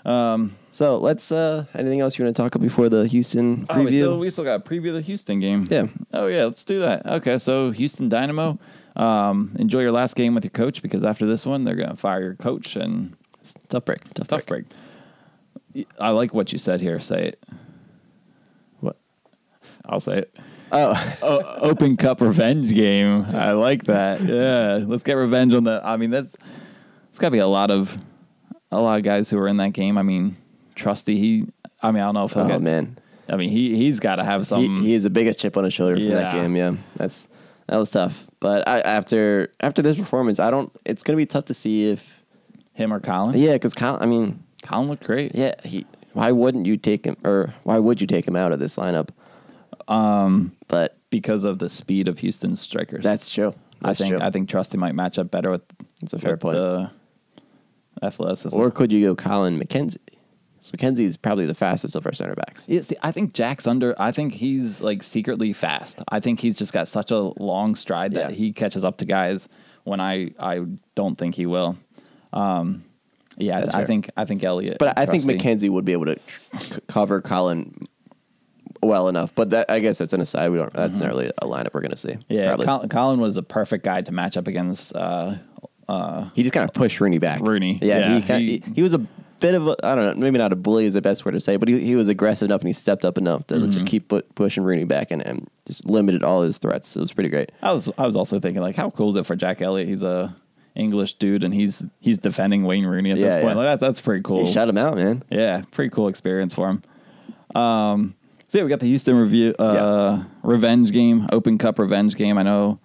[0.04, 1.32] Um, So let's.
[1.32, 3.98] uh Anything else you want to talk about before the Houston oh, we preview?
[4.00, 5.68] still, we still got to preview the Houston game.
[5.70, 5.88] Yeah.
[6.14, 7.06] Oh yeah, let's do that.
[7.06, 8.58] Okay, so Houston Dynamo.
[8.96, 12.22] Um, enjoy your last game with your coach because after this one, they're gonna fire
[12.22, 13.16] your coach and
[13.70, 14.02] tough break.
[14.16, 14.66] Tough, tough break.
[16.00, 17.00] I like what you said here.
[17.00, 17.44] Say it.
[18.80, 18.98] What?
[19.88, 20.36] I'll say it.
[20.72, 23.26] Oh, o- Open Cup revenge game.
[23.34, 24.22] I like that.
[24.22, 25.82] Yeah, let's get revenge on the.
[25.84, 26.36] I mean, that's
[27.10, 27.98] it's got to be a lot of
[28.72, 29.98] a lot of guys who are in that game.
[29.98, 30.38] I mean,
[30.76, 31.18] Trusty.
[31.18, 31.46] He.
[31.82, 32.62] I mean, I don't know if he'll oh get.
[32.62, 32.98] man.
[33.30, 34.82] I mean, he he's got to have He, some.
[34.82, 36.56] he is the biggest chip on his shoulder from that game.
[36.56, 37.28] Yeah, that's
[37.68, 38.28] that was tough.
[38.40, 40.72] But I, after after this performance, I don't.
[40.86, 42.24] It's gonna be tough to see if
[42.74, 43.38] him or Collin.
[43.40, 44.02] yeah, because Collin.
[44.02, 45.34] I mean, Collin looked great.
[45.36, 45.86] yeah, he.
[46.14, 49.10] Why wouldn't you take him, or why would you take him out of this lineup?
[49.88, 53.04] Um, But because of the speed of Houston's strikers.
[53.04, 53.54] that's true.
[53.82, 54.20] I think true.
[54.26, 55.62] I think Trusty might match up better with.
[56.02, 56.56] That's a fair with point.
[56.58, 56.92] The
[58.04, 58.58] athleticism.
[58.58, 59.98] or could you go Collin McKenzie?
[60.60, 62.68] So McKenzie is probably the fastest of our center backs.
[62.70, 64.00] Yeah, see, I think Jack's under.
[64.00, 66.02] I think he's like secretly fast.
[66.10, 68.36] I think he's just got such a long stride that Yeah.
[68.36, 69.50] he catches up to guys
[69.86, 71.78] when I I don't think he will.
[72.32, 72.84] Um,
[73.38, 74.78] yeah, That's I think I think Elliot.
[74.80, 76.18] But I think McKenzie would be able to
[76.60, 77.86] c- cover Collin
[78.84, 79.34] well enough.
[79.36, 80.50] But that I guess that's an aside.
[80.50, 80.74] We don't.
[80.74, 82.10] That's not really a lineup we're gonna see.
[82.14, 82.34] Mm-hmm.
[82.34, 82.58] Yeah.
[82.58, 84.96] Col- Collin was a perfect guy to match up against.
[84.96, 85.36] Uh,
[85.88, 87.42] uh, He just kind of pushed Rooney back.
[87.42, 89.00] Rooney, Yeah, yeah, he, kinda, he- he was a
[89.40, 91.40] bit of a I don't know maybe not a bully is the best word to
[91.40, 93.72] say, but he he was aggressive enough and he stepped up enough to Mm-hmm.
[93.72, 96.96] just keep pu- pushing Rooney back and, and just limited all his threats.
[96.96, 97.52] It was pretty great.
[97.64, 99.90] I was I was also thinking like, how cool is it for Jack Elliott?
[99.90, 100.36] He's a
[100.76, 103.46] English dude and he's he's defending Wayne Rooney at this point.
[103.46, 103.54] yeah.
[103.54, 104.46] Like that's that's pretty cool.
[104.46, 105.24] He shut him out, man.
[105.30, 106.82] Yeah, pretty cool experience for him.
[107.62, 108.16] Um,
[108.48, 112.38] so yeah, we got the Houston review uh, revenge game, Open Cup revenge game.
[112.38, 112.80] I know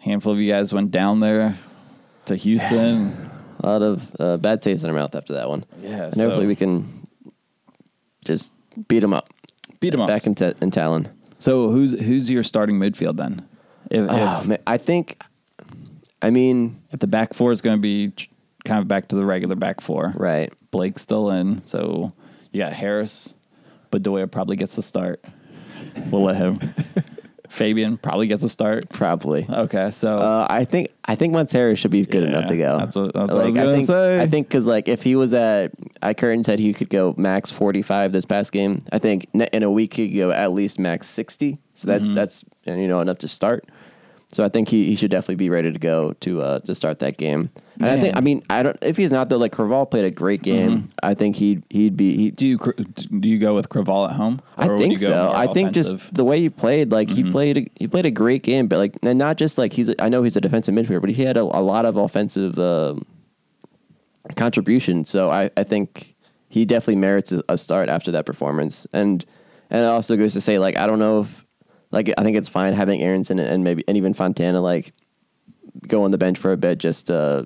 [0.00, 1.58] a handful of you guys went down there
[2.26, 3.30] to Houston.
[3.60, 5.64] A lot of uh, bad taste in our mouth after that one.
[5.82, 7.06] Yeah, and hopefully we can
[8.24, 8.52] just
[8.86, 9.32] beat them up.
[9.80, 10.08] Beat 'em up.
[10.08, 11.10] back in, t- in Talen.
[11.38, 13.48] so who's who's your starting midfield then?
[13.90, 15.18] If Oh, if, man, I think.
[16.26, 18.12] I mean, if the back four is going to be
[18.64, 20.52] kind of back to the regular back four, right.
[20.70, 22.12] Blake's still in, so
[22.52, 23.34] you got Harris,
[23.92, 25.24] Bedoya probably gets the start.
[26.10, 26.58] We'll let him.
[27.48, 28.88] Fabian probably gets a start.
[28.88, 29.46] Probably.
[29.48, 32.78] Okay, so Uh, I think I think Monteiro should be good Yeah, enough to go.
[32.78, 34.20] that's what- that's what I was gonna think, say.
[34.20, 35.70] I think because like if he was at,
[36.02, 38.82] I Curtin said he could go max forty five this past game.
[38.92, 41.58] I think in a week he could go at least max sixty.
[41.74, 42.14] So Mm-hmm.
[42.14, 43.64] that's that's and, you know enough to start.
[44.32, 46.98] So I think he, he should definitely be ready to go to uh, to start
[46.98, 47.50] that game.
[47.76, 50.10] And I think I mean I don't if he's not though like Creavalle played a
[50.10, 50.70] great game.
[50.70, 50.86] Mm-hmm.
[51.02, 54.40] I think he'd he'd be he, Do you do you go with Creavalle at home?
[54.56, 55.32] I think so.
[55.34, 55.92] I think offensive?
[55.92, 55.98] Mm-hmm.
[55.98, 58.78] just the way he played, like he played, a, he played a great game, but
[58.78, 59.94] like, and not just like he's.
[59.98, 63.06] I know he's a defensive midfielder, but he had a, a lot of offensive um
[64.34, 65.04] contribution.
[65.04, 66.16] So I, I think
[66.48, 68.86] he definitely merits a, a start after that performance.
[68.92, 69.24] And
[69.70, 71.45] and it also goes to say, like, I don't know if,
[71.90, 74.92] like, I think it's fine having Aaronson and, maybe and even Fontana like
[75.86, 77.44] go on the bench for a bit, just uh,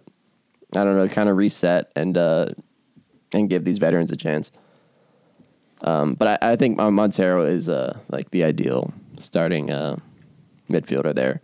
[0.75, 2.47] I don't know, kind of reset and uh,
[3.33, 4.51] and give these veterans a chance.
[5.83, 9.97] Um, but I, I think Monteiro is uh, like the ideal starting uh,
[10.71, 11.41] midfielder there.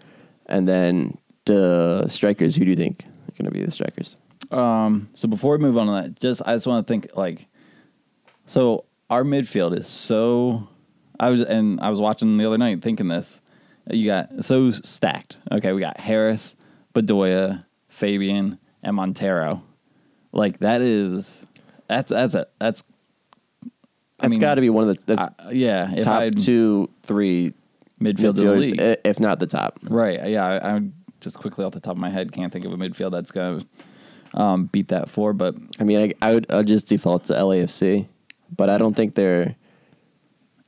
[0.46, 4.16] And then the strikers, who do you think are going to be the strikers?
[4.50, 7.46] Um, so before we move on to that, just I just want to think like,
[8.44, 10.68] so our midfield is so.
[11.20, 13.40] I was and I was watching the other night thinking this.
[13.90, 15.38] You got so stacked.
[15.52, 16.56] Okay, we got Harris,
[16.94, 19.62] Bedoya, Fabian, and Monteiro.
[20.32, 21.46] Like that is
[21.88, 22.82] that's that's a that's.
[24.18, 26.88] I It's mean, got to be one of the that's I- yeah, top I'd- two,
[27.02, 27.52] three
[28.00, 28.98] midfield of the midfielders, league.
[29.04, 29.78] if not the top.
[29.82, 30.28] Right.
[30.28, 30.44] Yeah.
[30.46, 30.80] I, I
[31.20, 33.66] just quickly off the top of my head can't think of a midfield that's going
[34.34, 35.32] to um, beat that four.
[35.32, 38.08] But I mean, I, I would I'd just default to LAFC,
[38.54, 39.54] but I don't think they're.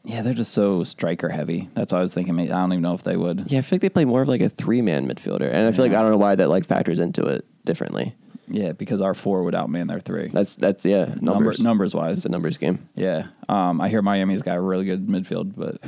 [0.09, 1.69] Yeah, they're just so striker heavy.
[1.75, 2.39] That's what I was thinking.
[2.41, 3.45] I don't even know if they would.
[3.51, 5.73] Yeah, I feel like they play more of like a three man midfielder, and I
[5.73, 8.15] feel like I don't know why that like factors into it differently.
[8.51, 10.29] Yeah, because our four would outman their three.
[10.29, 12.25] That's that's yeah Number, numbers numbers It's wise.
[12.25, 12.89] a numbers game.
[12.95, 13.27] Yeah.
[13.51, 15.77] Um, I hear Miami's got a really good midfield, but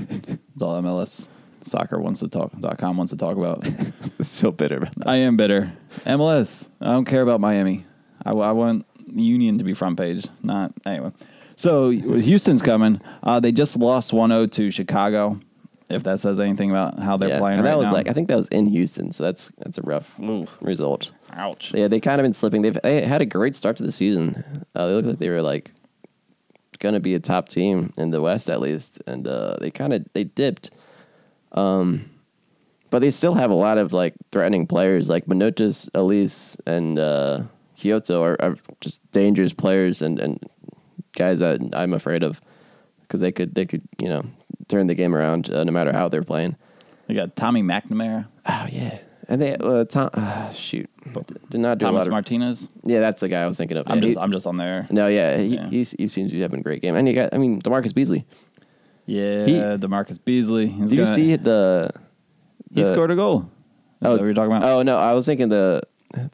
[0.55, 1.27] it's all MLS
[1.63, 2.53] soccer wants to talk.
[2.61, 3.67] Dot com wants to talk about.
[4.21, 4.77] so bitter.
[4.77, 5.09] About that.
[5.09, 5.73] I am bitter.
[6.05, 6.69] MLS.
[6.83, 7.87] I don't care about Miami.
[8.23, 11.13] I, I want Union to be front page, not anyway.
[11.61, 13.03] So Houston's coming.
[13.23, 15.39] Uh, they just lost 1-0 to Chicago.
[15.91, 17.93] If that says anything about how they're yeah, playing and right that was now.
[17.93, 20.15] like I think that was in Houston, so that's that's a rough
[20.61, 21.11] result.
[21.33, 21.75] Ouch.
[21.75, 22.63] Yeah, they kind of been slipping.
[22.63, 24.65] They've they had a great start to the season.
[24.75, 25.73] Uh, they looked like they were like
[26.79, 29.93] going to be a top team in the West at least, and uh, they kind
[29.93, 30.71] of they dipped.
[31.53, 32.09] Um,
[32.89, 37.43] but they still have a lot of like threatening players, like Manotas, Elis, and uh,
[37.81, 40.39] Quioto are, are just dangerous players and, and
[41.21, 42.41] guys that I'm afraid of
[43.03, 44.23] because they could they could you know
[44.69, 46.57] turn the game around uh, no matter how they're playing.
[47.09, 48.99] We got Tommy McNamara, Oh yeah,
[49.29, 50.89] and they uh, Tom, uh, shoot
[51.51, 52.69] did not do a lot of Martinez.
[52.85, 53.01] yeah.
[53.01, 53.85] That's the guy I was thinking of.
[53.89, 54.87] I'm Yeah, just he- I'm just on there.
[54.91, 55.69] no, yeah, he, Yeah.
[55.69, 57.93] He's, he seems to be having a great game, and you got I mean DaMarcus
[57.95, 58.25] Beasley.
[59.07, 59.55] Yeah, He-
[59.85, 60.67] DaMarcus Beasley.
[60.69, 61.91] He's Did you see the?
[62.73, 63.41] He scored a goal.
[63.41, 63.47] Is
[64.03, 64.69] that what you're talking about?
[64.69, 65.83] Oh no, I was thinking the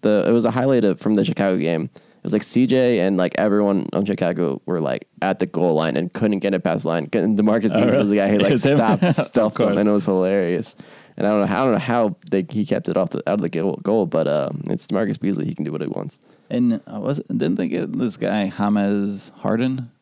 [0.02, 1.88] the it was a highlight of, from the Chicago game.
[2.26, 5.96] It was like CJ and like everyone on Chicago were like at the goal line
[5.96, 7.08] and couldn't get it past the line.
[7.12, 7.96] And DaMarcus Beasley Oh, really?
[7.98, 10.74] was the guy who like stopped Of stuffed him, and it was hilarious.
[11.16, 13.18] And I don't know how I don't know how they, he kept it off the
[13.30, 15.44] out of the goal, goal but uh, it's DaMarcus Beasley.
[15.44, 16.18] He can do what he wants.
[16.50, 19.92] And I was it, didn't they get this guy James Harden?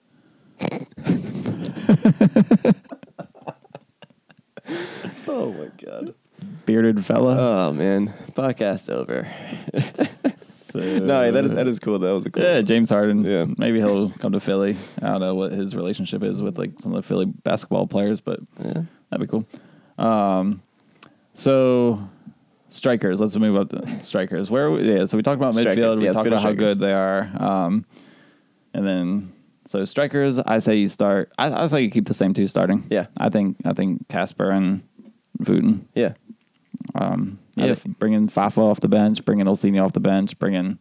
[5.28, 6.14] Oh my god.
[6.64, 7.36] Bearded fella.
[7.68, 9.28] Oh man, podcast over.
[10.74, 11.98] So- no, that is, that is cool.
[12.00, 12.42] That was a cool.
[12.42, 13.24] Yeah, James Harden.
[13.24, 13.46] Yeah.
[13.58, 14.76] maybe he'll come to Philly.
[15.00, 18.20] I don't know what his relationship is with like some of the Philly basketball players,
[18.20, 18.82] but Yeah.
[19.10, 19.46] that'd be cool.
[20.04, 20.62] Um,
[21.32, 22.00] so
[22.70, 23.20] strikers.
[23.20, 24.50] Let's move up to strikers.
[24.50, 24.70] Where?
[24.70, 25.04] We, yeah.
[25.06, 25.98] So we talked about Strikers, midfield.
[25.98, 27.30] We yeah, let's talked about how good they are.
[27.38, 27.84] Um,
[28.72, 29.32] and then
[29.66, 30.38] so strikers.
[30.40, 31.32] I say you start.
[31.38, 32.86] I, I say you keep the same two starting.
[32.90, 33.06] Yeah.
[33.18, 34.82] I think I think Kacper and
[35.38, 35.88] Wooten.
[35.94, 36.14] Yeah.
[36.94, 40.78] Um, yeah, bringing Fafa off the bench, bringing Ilsinho off the bench, bringing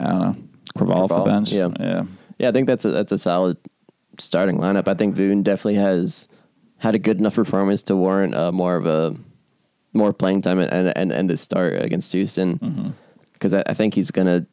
[0.00, 0.36] I don't know
[0.76, 1.52] Creavalle off the bench.
[1.52, 1.68] yeah.
[1.80, 2.02] yeah,
[2.38, 3.56] Yeah, I think that's a that's a solid
[4.18, 4.88] starting lineup.
[4.88, 6.28] I think Voon definitely has
[6.78, 9.14] had a good enough performance to warrant uh, more of a
[9.92, 12.94] more playing time and and and the start against Houston
[13.34, 14.46] because I, I think he's gonna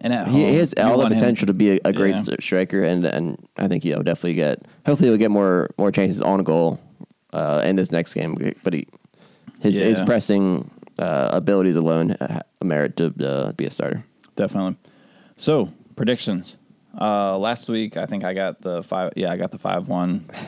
[0.00, 2.36] and home, he has all the want him- potential to be a, a great Yeah.
[2.40, 6.42] striker and and I think he'll definitely get hopefully he'll get more more chances on
[6.44, 6.78] goal
[7.36, 8.54] uh, in this next game.
[8.62, 8.86] But he
[9.60, 14.04] his his pressing uh, abilities alone uh, merit to uh, be a starter.
[14.36, 14.76] definitely.
[15.36, 16.58] So predictions.
[16.98, 19.12] Uh, last week, I think I got the five.
[19.16, 20.28] Yeah, I got the five one.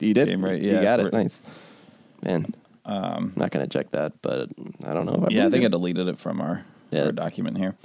[0.00, 0.60] You did Game, right?
[0.60, 1.12] You got it.
[1.12, 1.44] Nice,
[2.22, 2.52] man.
[2.84, 4.48] Um, not gonna check that, but
[4.84, 5.14] I don't know.
[5.14, 7.76] If I Yeah, I think I deleted it from our, Yeah, our document here.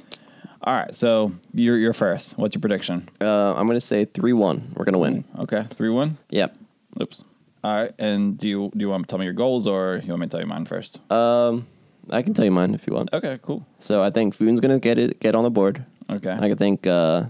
[0.64, 2.36] All right, so you're you're first.
[2.40, 3.08] What's your prediction?
[3.22, 4.74] Uh, I'm gonna say three one.
[4.76, 5.26] We're gonna win.
[5.38, 6.18] Okay, three one.
[6.32, 6.58] Yep.
[7.00, 7.24] Oops.
[7.64, 10.10] All right, and do you do you want to tell me your goals or you
[10.10, 11.00] want me to tell you mine first?
[11.12, 11.68] Um,
[12.10, 13.10] I can tell you mine if you want.
[13.12, 13.66] Okay, cool.
[13.80, 15.84] So I think Foon's gonna get it, get on the board.
[16.10, 16.32] Okay.
[16.32, 17.26] I think uh,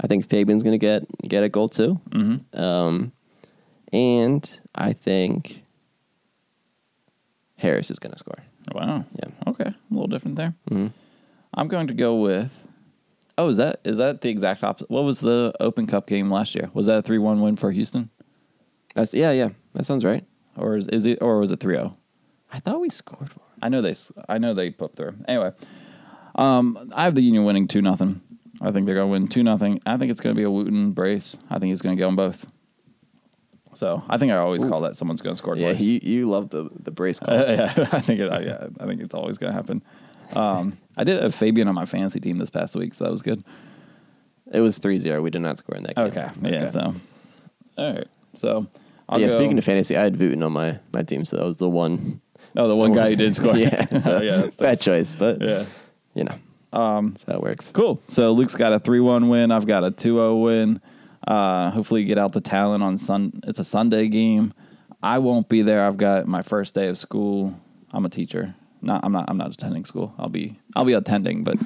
[0.00, 2.00] I think Fabian's gonna get get a goal too.
[2.10, 2.58] mm-hmm.
[2.60, 3.12] Um,
[3.92, 5.62] and I think
[7.56, 8.38] Harris is gonna score.
[8.72, 9.04] Wow.
[9.14, 9.30] Yeah.
[9.46, 10.54] Okay, a little different there.
[10.70, 10.92] Mhm.
[11.54, 12.52] I'm going to go with.
[13.36, 14.90] Oh, is that is that the exact opposite?
[14.90, 16.70] What was the Open Cup game last year?
[16.74, 18.10] Was that a three one win for Houston,
[18.98, 19.50] That's yeah, yeah.
[19.74, 20.24] That sounds right.
[20.56, 21.94] or is, is it or was it 3-0?
[22.52, 23.28] I thought we scored.
[23.30, 23.46] one.
[23.62, 23.94] I know they
[24.28, 25.14] I know they put through.
[25.28, 25.52] Anyway,
[26.34, 28.20] um, I have the Union winning two nothing.
[28.60, 29.80] I think they're going to win two nothing.
[29.86, 31.36] I think it's going to be a Wooten brace.
[31.48, 32.44] I think he's going to get them both.
[33.74, 35.80] So I think I always call that someone's going to score Yeah, twice.
[35.80, 37.36] you you love the the brace call.
[37.36, 39.82] Uh, yeah, I think it, I, yeah, I think it's always going to happen.
[40.34, 43.22] Um, I did have Fabian on my fantasy team this past week, so that was
[43.22, 43.44] good.
[44.52, 45.22] It was 3-0.
[45.22, 46.06] We did not score in that game.
[46.06, 46.70] Okay, yeah.
[46.70, 46.94] So,
[47.76, 48.06] all right.
[48.34, 48.66] So,
[49.08, 51.44] I'll yeah, go- speaking of fantasy, I had Wooten on my, my team, so that
[51.44, 52.20] was the one.
[52.56, 53.56] oh, the one guy who did score.
[53.56, 55.64] yeah, so yeah, that's, bad choice, but yeah.
[56.14, 56.34] you know,
[56.72, 57.70] Um, that's how it works.
[57.72, 58.00] cool.
[58.08, 59.50] So Luke's got a three-one win.
[59.50, 60.80] I've got a 2-0 win.
[61.26, 63.40] Uh, hopefully, get out to Talen on Sun.
[63.46, 64.52] It's a Sunday game.
[65.02, 65.86] I won't be there.
[65.86, 67.54] I've got my first day of school.
[67.92, 68.54] I'm a teacher.
[68.82, 69.24] Not, I'm not.
[69.28, 70.14] I'm not attending school.
[70.18, 70.58] I'll be.
[70.76, 71.56] I'll be attending, but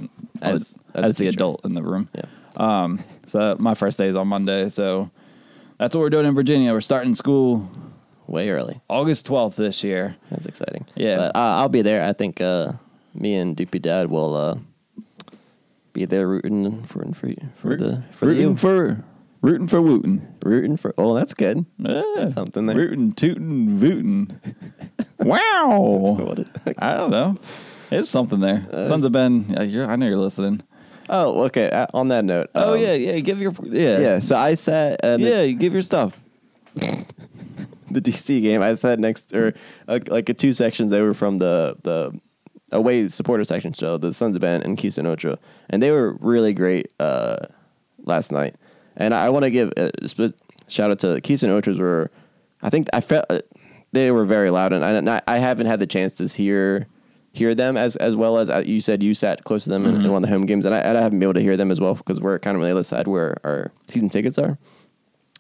[0.41, 1.37] As- as, as as, the teacher.
[1.37, 2.09] adult in the room.
[2.15, 2.25] Yeah.
[2.57, 4.69] Um, so my first day is on Monday.
[4.69, 5.11] So
[5.79, 6.73] that's what we're doing in Virginia.
[6.73, 7.69] We're starting school
[8.27, 8.81] Way early.
[8.89, 10.17] August 12th this year.
[10.31, 10.87] That's exciting.
[10.95, 11.17] Yeah.
[11.17, 12.03] But, uh, I'll be there.
[12.03, 12.73] I think uh,
[13.15, 14.59] me and Doopy Dad will uh,
[15.93, 18.57] be there rooting for for, for the for rooting U.
[18.57, 19.05] for
[19.43, 20.35] rooting for Wooten.
[20.45, 20.95] rooting for.
[20.97, 21.67] Oh, that's good.
[21.79, 22.77] Yeah, something there.
[22.77, 24.39] Rooting, tooting, vootin'.
[25.19, 26.37] wow.
[26.79, 27.37] I don't know.
[27.91, 28.67] It's something there.
[28.71, 29.55] Sons of Ben.
[29.59, 30.63] I know you're listening.
[31.15, 31.69] Oh, okay.
[31.69, 32.51] Uh, on that note.
[32.55, 33.21] Oh um, yeah, yeah.
[33.21, 34.19] Give your yeah, Yeah.
[34.21, 34.99] So I sat.
[35.05, 35.47] Uh, the- yeah.
[35.49, 36.19] Give your stuff.
[36.75, 38.63] the DC game.
[38.63, 39.55] I sat next or
[39.87, 42.19] uh, like uh, two sections over from the the
[42.73, 43.75] away supporter section.
[43.75, 45.39] So the Sons of Ben and Ocho,
[45.69, 47.47] and they were really great uh,
[48.05, 48.57] last night.
[48.97, 50.37] And I want to give a sp-
[50.69, 51.79] shout out to Ochos.
[51.79, 52.11] Were
[52.63, 53.41] I think I felt uh,
[53.93, 56.87] they were very loud, and I, and I I haven't had the chance to hear
[57.33, 60.05] hear them as as well as uh, you said you sat close to them in,
[60.05, 61.57] in one of the home games, and I, and I haven't been able to hear
[61.57, 64.39] them as well because we're kind of on the other side where our season tickets
[64.39, 64.59] are.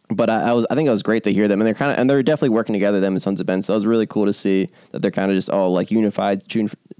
[0.08, 1.92] but I, I was I think it was great to hear them, and they're kind
[1.92, 3.00] of and they're definitely working together.
[3.00, 5.30] Them and Sons of Ben, so it was really cool to see that they're kind
[5.30, 6.42] of just all like unified,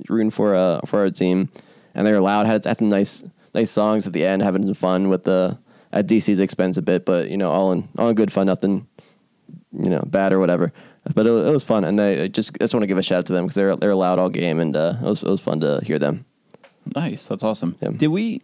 [0.09, 1.49] rooting for uh for our team,
[1.95, 2.47] and they're loud.
[2.47, 3.25] Had had some nice
[3.55, 5.59] nice songs at the end, having some fun with the
[5.93, 8.87] at DC's expense a bit, but you know all in all in good fun, nothing
[9.73, 10.73] you know bad or whatever.
[11.15, 12.99] But it, was- it was fun, and they I just I just want to give
[12.99, 15.23] a shout out to them because they're they're loud all game, and uh, it was
[15.23, 16.25] it was fun to hear them.
[16.95, 17.27] Nice.
[17.27, 17.77] That's awesome.
[17.81, 17.91] Yeah.
[17.91, 18.41] Did we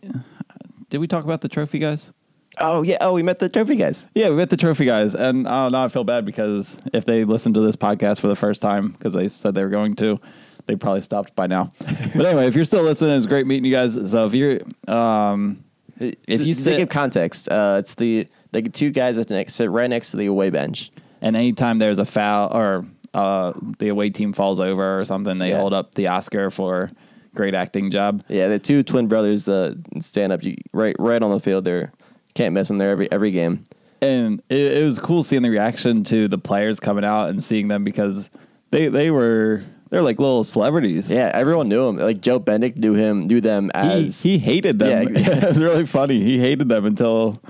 [0.91, 2.13] did we talk about the trophy guys?
[2.61, 4.09] Oh yeah, oh we met the trophy guys.
[4.15, 7.25] Yeah, we met the trophy guys, and uh, now I feel bad because if they
[7.25, 10.19] listened to this podcast for the first time because they said they were going to,
[10.67, 11.73] they probably stopped by now.
[11.79, 13.95] but anyway, if you're still listening, it's great meeting you guys.
[14.11, 15.63] So if you're, um,
[16.01, 19.91] if you to sit, give context, uh, it's the the two guys that sit right
[19.91, 20.91] next to the away bench.
[21.21, 25.51] And anytime there's a foul or uh, the away team falls over or something, they
[25.51, 25.59] Yeah.
[25.61, 26.91] hold up the Oscar for
[27.35, 28.23] great acting job.
[28.29, 31.65] Yeah, the two twin brothers that stand up you, right right on the field.
[31.65, 31.93] They're
[32.35, 33.65] can't miss them there every every game.
[34.01, 37.67] and it, it was cool seeing the reaction to the players coming out and seeing
[37.69, 38.31] them because
[38.71, 41.11] they they were they're like little celebrities.
[41.11, 41.97] Yeah, everyone knew him.
[41.97, 45.15] Like Joe Bendik knew him, knew them he, as he hated them.
[45.17, 45.21] Yeah.
[45.39, 46.23] it was really funny.
[46.23, 47.41] He hated them until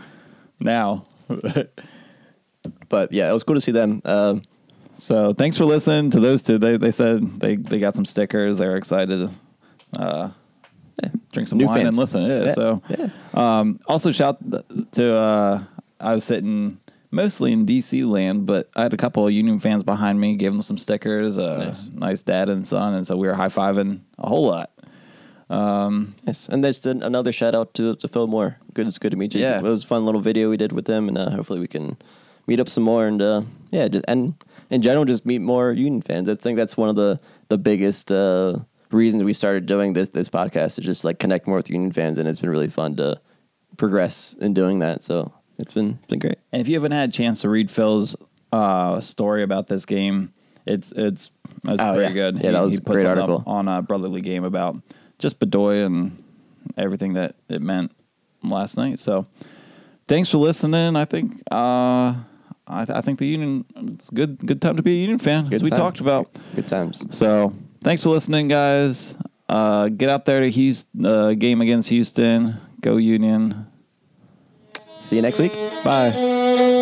[0.61, 1.05] now.
[2.89, 4.01] But yeah, it was cool to see them.
[4.05, 4.43] Um,
[4.97, 6.59] so thanks for listening to those two.
[6.59, 8.59] They they said they they got some stickers.
[8.59, 9.31] They were excited.
[9.97, 10.31] Uh,
[11.33, 11.89] drink some New wine fans.
[11.89, 12.23] and listen.
[12.25, 12.45] Yeah.
[12.47, 13.09] Yeah, So yeah.
[13.35, 14.39] um, also shout
[14.93, 15.63] to uh,
[16.01, 16.79] I was sitting
[17.11, 20.53] mostly in DC land, but I had a couple of Union fans behind me, gave
[20.53, 21.39] them some stickers.
[21.39, 21.91] Uh, Nice.
[21.91, 24.71] nice dad and son, and so we were high fiving a whole lot.
[26.27, 28.57] yes, and there's another shout out to to Phil Moore.
[28.75, 29.41] Good, it's good to meet you.
[29.41, 29.59] Yeah.
[29.59, 31.97] it was a fun little video we did with them, and uh, hopefully we can
[32.49, 33.07] meet up some more.
[33.07, 34.35] And uh, yeah, just, and
[34.71, 36.29] in general, just meet more Union fans.
[36.29, 38.59] I think that's one of the the biggest uh,
[38.91, 42.19] reasons we started doing this this podcast to just like connect more with Union fans,
[42.19, 43.21] and it's been really fun to
[43.77, 45.03] progress in doing that.
[45.05, 46.39] So it's been been great.
[46.53, 48.17] And if you haven't had a chance to read Phil's
[48.53, 50.33] uh, story about this game,
[50.67, 51.31] it's it's
[51.65, 52.13] it's Oh, very yeah.
[52.13, 52.43] good.
[52.43, 53.45] Yeah, that was a put great something article.
[53.47, 54.77] on a brotherly game about
[55.19, 56.23] just Bedoya and
[56.77, 57.91] everything that it meant
[58.45, 59.01] last night.
[59.01, 59.27] So
[60.07, 60.95] thanks for listening.
[60.97, 62.15] I think uh,
[62.69, 65.63] I, I think the Union it's good good time to be a Union fan as
[65.63, 65.79] we time.
[65.79, 66.29] talked about.
[66.55, 67.05] Good times.
[67.11, 69.15] So thanks for listening, guys.
[69.49, 72.61] Uh, get out there to Houston uh, game against Houston.
[72.83, 73.67] Go Union.
[75.01, 75.53] See you next week.
[75.83, 76.75] Bye.